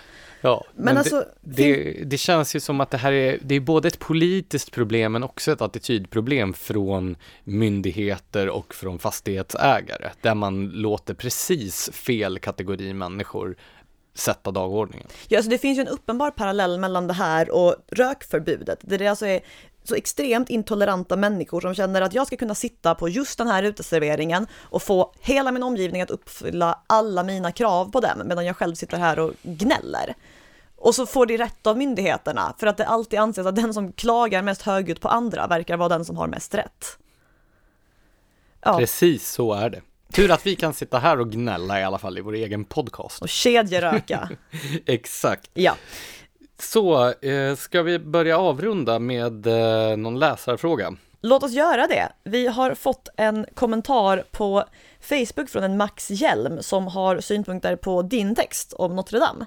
[0.46, 3.54] Ja, men, men alltså, det, det, det, känns ju som att det här är, det
[3.54, 10.34] är både ett politiskt problem men också ett attitydproblem från myndigheter och från fastighetsägare, där
[10.34, 13.56] man låter precis fel kategori människor
[14.14, 15.06] sätta dagordningen.
[15.28, 19.06] Ja, alltså det finns ju en uppenbar parallell mellan det här och rökförbudet, där det
[19.06, 19.40] alltså är
[19.84, 23.62] så extremt intoleranta människor som känner att jag ska kunna sitta på just den här
[23.62, 28.56] uteserveringen och få hela min omgivning att uppfylla alla mina krav på dem medan jag
[28.56, 30.14] själv sitter här och gnäller.
[30.86, 33.92] Och så får de rätt av myndigheterna för att det alltid anses att den som
[33.92, 36.98] klagar mest högljutt på andra verkar vara den som har mest rätt.
[38.64, 38.78] Ja.
[38.78, 39.80] Precis så är det.
[40.12, 43.22] Tur att vi kan sitta här och gnälla i alla fall i vår egen podcast.
[43.22, 44.28] Och kedjeröka.
[44.86, 45.50] Exakt.
[45.54, 45.76] Ja.
[46.58, 50.96] Så, eh, ska vi börja avrunda med eh, någon läsarfråga?
[51.20, 52.08] Låt oss göra det.
[52.24, 54.64] Vi har fått en kommentar på
[55.00, 59.46] Facebook från en Max Hjelm som har synpunkter på din text om Notre Dame.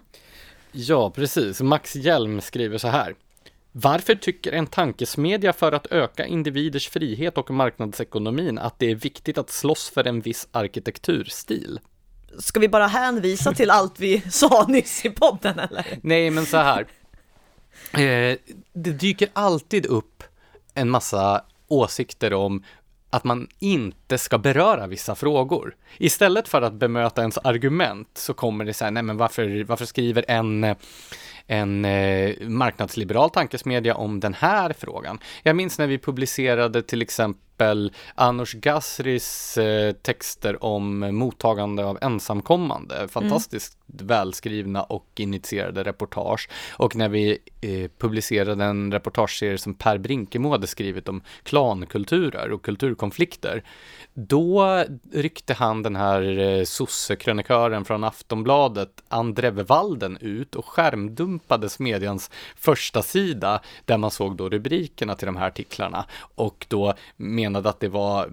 [0.72, 1.62] Ja, precis.
[1.62, 3.16] Max Hjelm skriver så här.
[3.72, 9.38] Varför tycker en tankesmedja för att öka individers frihet och marknadsekonomin att det är viktigt
[9.38, 11.80] att slåss för en viss arkitekturstil?
[12.40, 15.86] Ska vi bara hänvisa till allt vi sa nyss i podden eller?
[16.02, 16.88] Nej, men så här.
[17.94, 18.38] Eh,
[18.74, 20.24] det dyker alltid upp
[20.74, 22.64] en massa åsikter om
[23.10, 25.76] att man inte ska beröra vissa frågor.
[25.98, 29.86] Istället för att bemöta ens argument så kommer det så här, nej men varför, varför
[29.86, 30.76] skriver en
[31.50, 35.20] en eh, marknadsliberal tankesmedja om den här frågan.
[35.44, 43.08] Jag minns när vi publicerade till exempel Anush Gasris eh, texter om mottagande av ensamkommande.
[43.08, 44.08] Fantastiskt mm.
[44.08, 46.50] välskrivna och initierade reportage.
[46.72, 52.62] Och när vi eh, publicerade en reportageserie som Per Brinkemo hade skrivit om klankulturer och
[52.62, 53.64] kulturkonflikter.
[54.14, 54.84] Då
[55.14, 62.32] ryckte han den här eh, sossekrönikören från Aftonbladet, Andrev Walden, ut och skärmdumpade förolämpade medians
[62.56, 67.80] första sida där man såg då rubrikerna till de här artiklarna och då menade att
[67.80, 68.30] det var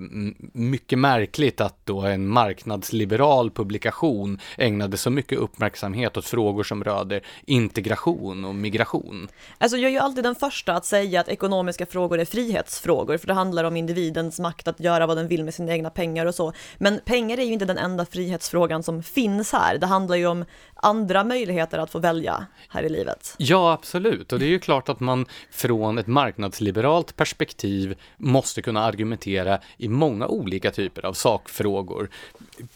[0.52, 7.20] mycket märkligt att då en marknadsliberal publikation ägnade så mycket uppmärksamhet åt frågor som rörde
[7.46, 9.28] integration och migration.
[9.58, 13.26] Alltså jag är ju alltid den första att säga att ekonomiska frågor är frihetsfrågor, för
[13.26, 16.34] det handlar om individens makt att göra vad den vill med sina egna pengar och
[16.34, 16.52] så.
[16.78, 19.78] Men pengar är ju inte den enda frihetsfrågan som finns här.
[19.78, 20.44] Det handlar ju om
[20.74, 22.95] andra möjligheter att få välja här i livet.
[23.38, 24.32] Ja, absolut.
[24.32, 29.88] Och det är ju klart att man från ett marknadsliberalt perspektiv måste kunna argumentera i
[29.88, 32.10] många olika typer av sakfrågor.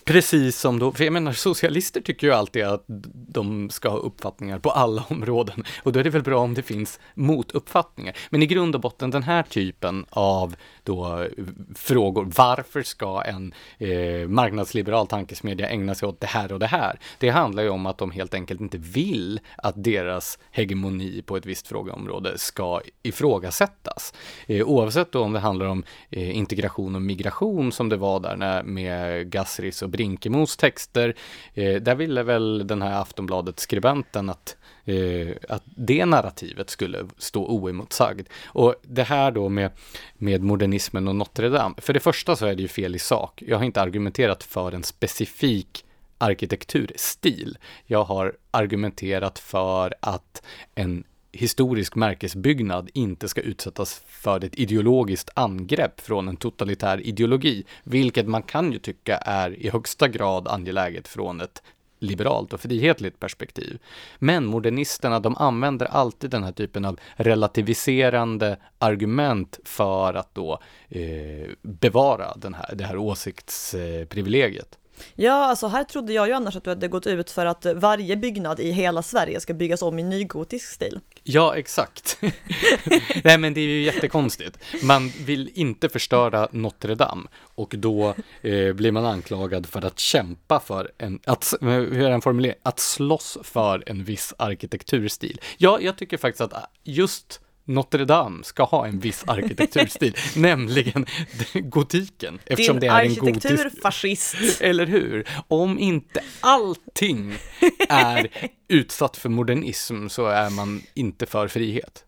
[0.05, 4.59] Precis som då, för jag menar socialister tycker ju alltid att de ska ha uppfattningar
[4.59, 8.17] på alla områden och då är det väl bra om det finns motuppfattningar.
[8.31, 11.27] Men i grund och botten den här typen av då
[11.75, 16.99] frågor, varför ska en eh, marknadsliberal tankesmedja ägna sig åt det här och det här?
[17.19, 21.37] Det handlar ju om att de helt enkelt inte vill att deras deras hegemoni på
[21.37, 24.15] ett visst frågeområde ska ifrågasättas.
[24.47, 28.37] Eh, oavsett då om det handlar om eh, integration och migration som det var där
[28.37, 31.15] när, med Gassris och Brinkemos texter.
[31.55, 38.29] Eh, där ville väl den här Aftonbladet-skribenten att eh, att det narrativet skulle stå oemotsagd.
[38.45, 39.71] Och det här då med,
[40.15, 43.43] med modernismen och Notre Dame, för det första så är det ju fel i sak.
[43.47, 45.85] Jag har inte argumenterat för en specifik
[46.21, 47.59] arkitekturstil.
[47.87, 50.43] Jag har argumenterat för att
[50.75, 58.27] en historisk märkesbyggnad inte ska utsättas för ett ideologiskt angrepp från en totalitär ideologi, vilket
[58.27, 61.63] man kan ju tycka är i högsta grad angeläget från ett
[62.01, 63.79] liberalt och frihetligt perspektiv.
[64.19, 71.51] Men modernisterna, de använder alltid den här typen av relativiserande argument för att då eh,
[71.63, 74.80] bevara den här, det här åsiktsprivilegiet.
[75.15, 78.17] Ja, alltså här trodde jag ju annars att du hade gått ut för att varje
[78.17, 81.01] byggnad i hela Sverige ska byggas om i nygotisk stil.
[81.23, 82.19] Ja, exakt.
[83.25, 84.59] Nej, men det är ju jättekonstigt.
[84.83, 90.61] Man vill inte förstöra Notre Dame och då eh, blir man anklagad för att kämpa
[90.61, 95.41] för en, att, eh, hur är den formulering, att slåss för en viss arkitekturstil.
[95.59, 101.07] Ja, jag tycker faktiskt att eh, just Notre Dame ska ha en viss arkitekturstil, nämligen
[101.55, 102.39] gotiken.
[102.47, 104.37] Eftersom Din det är en arkitekturfascist.
[104.61, 105.29] Eller hur?
[105.49, 107.35] Om inte allting
[107.89, 112.05] är utsatt för modernism så är man inte för frihet.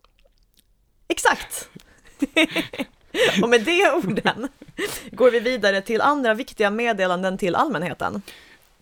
[1.09, 1.69] Exakt.
[3.43, 4.49] Och med de orden
[5.11, 8.23] går vi vidare till andra viktiga meddelanden till allmänheten.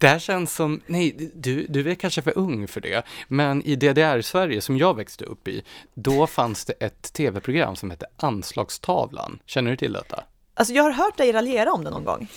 [0.00, 3.76] Det här känns som, nej, du, du är kanske för ung för det, men i
[3.76, 5.62] DDR-Sverige som jag växte upp i,
[5.94, 9.38] då fanns det ett tv-program som hette Anslagstavlan.
[9.46, 10.24] Känner du till detta?
[10.54, 12.28] Alltså jag har hört dig raljera om det någon gång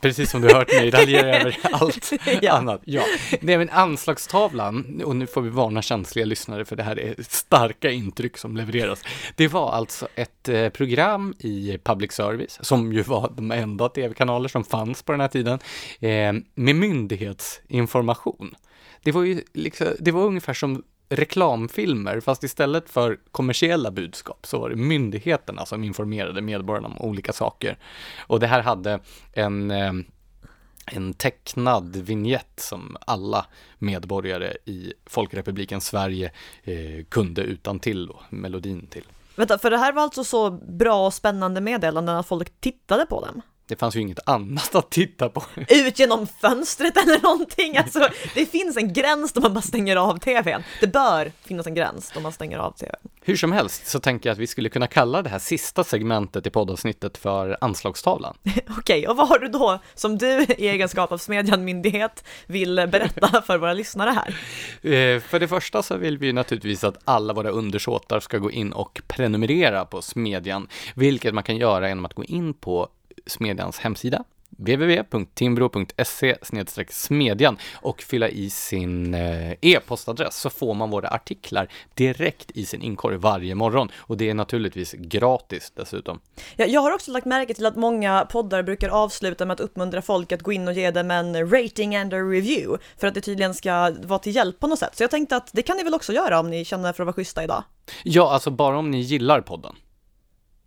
[0.00, 2.12] precis som du hört mig raljera över allt
[2.42, 2.52] ja.
[2.52, 2.80] annat.
[2.84, 3.02] Ja.
[3.40, 7.90] Nej, men anslagstavlan, och nu får vi varna känsliga lyssnare för det här är starka
[7.90, 9.02] intryck som levereras.
[9.36, 14.48] Det var alltså ett eh, program i public service, som ju var de enda tv-kanaler
[14.48, 15.58] som fanns på den här tiden,
[16.00, 18.54] eh, med myndighetsinformation.
[19.02, 24.58] Det var ju liksom, det var ungefär som reklamfilmer, fast istället för kommersiella budskap så
[24.58, 27.78] var det myndigheterna som informerade medborgarna om olika saker.
[28.26, 29.00] Och det här hade
[29.32, 29.92] en eh,
[30.92, 33.46] en tecknad vignett som alla
[33.78, 36.32] medborgare i Folkrepubliken Sverige
[36.64, 39.04] eh, kunde utan till då, melodin till.
[39.36, 43.20] Vänta, för det här var alltså så bra och spännande meddelanden att folk tittade på
[43.20, 43.42] dem?
[43.68, 45.44] Det fanns ju inget annat att titta på.
[45.68, 50.18] Ut genom fönstret eller någonting, alltså det finns en gräns då man bara stänger av
[50.18, 50.62] tvn.
[50.80, 52.96] Det bör finnas en gräns då man stänger av tvn.
[53.20, 56.46] Hur som helst så tänker jag att vi skulle kunna kalla det här sista segmentet
[56.46, 58.36] i poddavsnittet för anslagstavlan.
[58.44, 62.76] Okej, okay, och vad har du då som du i egenskap av Smedjan myndighet vill
[62.76, 64.28] berätta för våra lyssnare här?
[64.92, 68.72] Eh, för det första så vill vi naturligtvis att alla våra undersåtar ska gå in
[68.72, 72.88] och prenumerera på Smedjan, vilket man kan göra genom att gå in på
[73.26, 74.24] Smedjans hemsida
[74.58, 76.36] www.timbro.se
[76.88, 82.82] smedjan och fylla i sin eh, e-postadress så får man våra artiklar direkt i sin
[82.82, 86.20] inkorg varje morgon och det är naturligtvis gratis dessutom.
[86.56, 90.02] Ja, jag har också lagt märke till att många poddar brukar avsluta med att uppmuntra
[90.02, 93.20] folk att gå in och ge dem en rating and a review för att det
[93.20, 94.96] tydligen ska vara till hjälp på något sätt.
[94.96, 97.06] Så jag tänkte att det kan ni väl också göra om ni känner för att
[97.06, 97.64] vara schyssta idag?
[98.04, 99.76] Ja, alltså bara om ni gillar podden.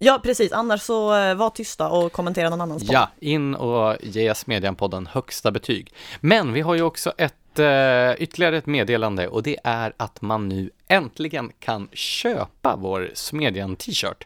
[0.04, 0.52] Ja, precis.
[0.52, 2.96] Annars så eh, var tysta och kommentera någon annans podd.
[2.96, 5.94] Ja, in och ge Smedjan-podden högsta betyg.
[6.20, 10.50] Men vi har ju också ett uh, ytterligare ett meddelande och det är att man
[10.50, 14.26] nu äntligen kan köpa vår Smedjan-t-shirt.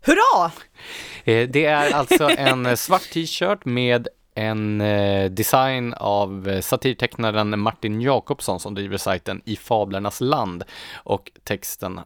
[0.00, 0.50] Hurra!
[1.24, 8.00] Eh, det är alltså en svart t-shirt med en eh, design av eh, satirtecknaren Martin
[8.00, 10.64] Jakobsson som driver sajten I Fablernas land
[10.94, 12.00] och texten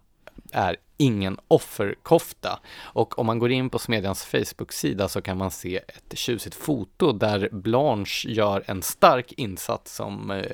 [0.53, 2.61] är ingen offerkofta.
[2.83, 7.13] Och om man går in på Smedjans Facebook-sida så kan man se ett tjusigt foto
[7.13, 10.45] där Blanche gör en stark insats som eh,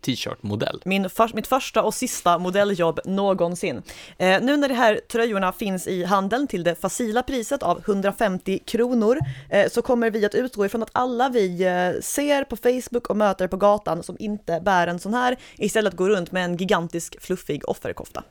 [0.00, 0.82] t-shirt-modell.
[0.84, 3.82] Min för, mitt första och sista modelljobb någonsin.
[4.18, 8.58] Eh, nu när de här tröjorna finns i handeln till det facila priset av 150
[8.58, 9.18] kronor
[9.50, 13.16] eh, så kommer vi att utgå ifrån att alla vi eh, ser på Facebook och
[13.16, 17.20] möter på gatan som inte bär en sån här istället går runt med en gigantisk
[17.20, 18.22] fluffig offerkofta.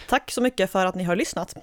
[0.08, 1.54] Tack så mycket för att ni har lyssnat.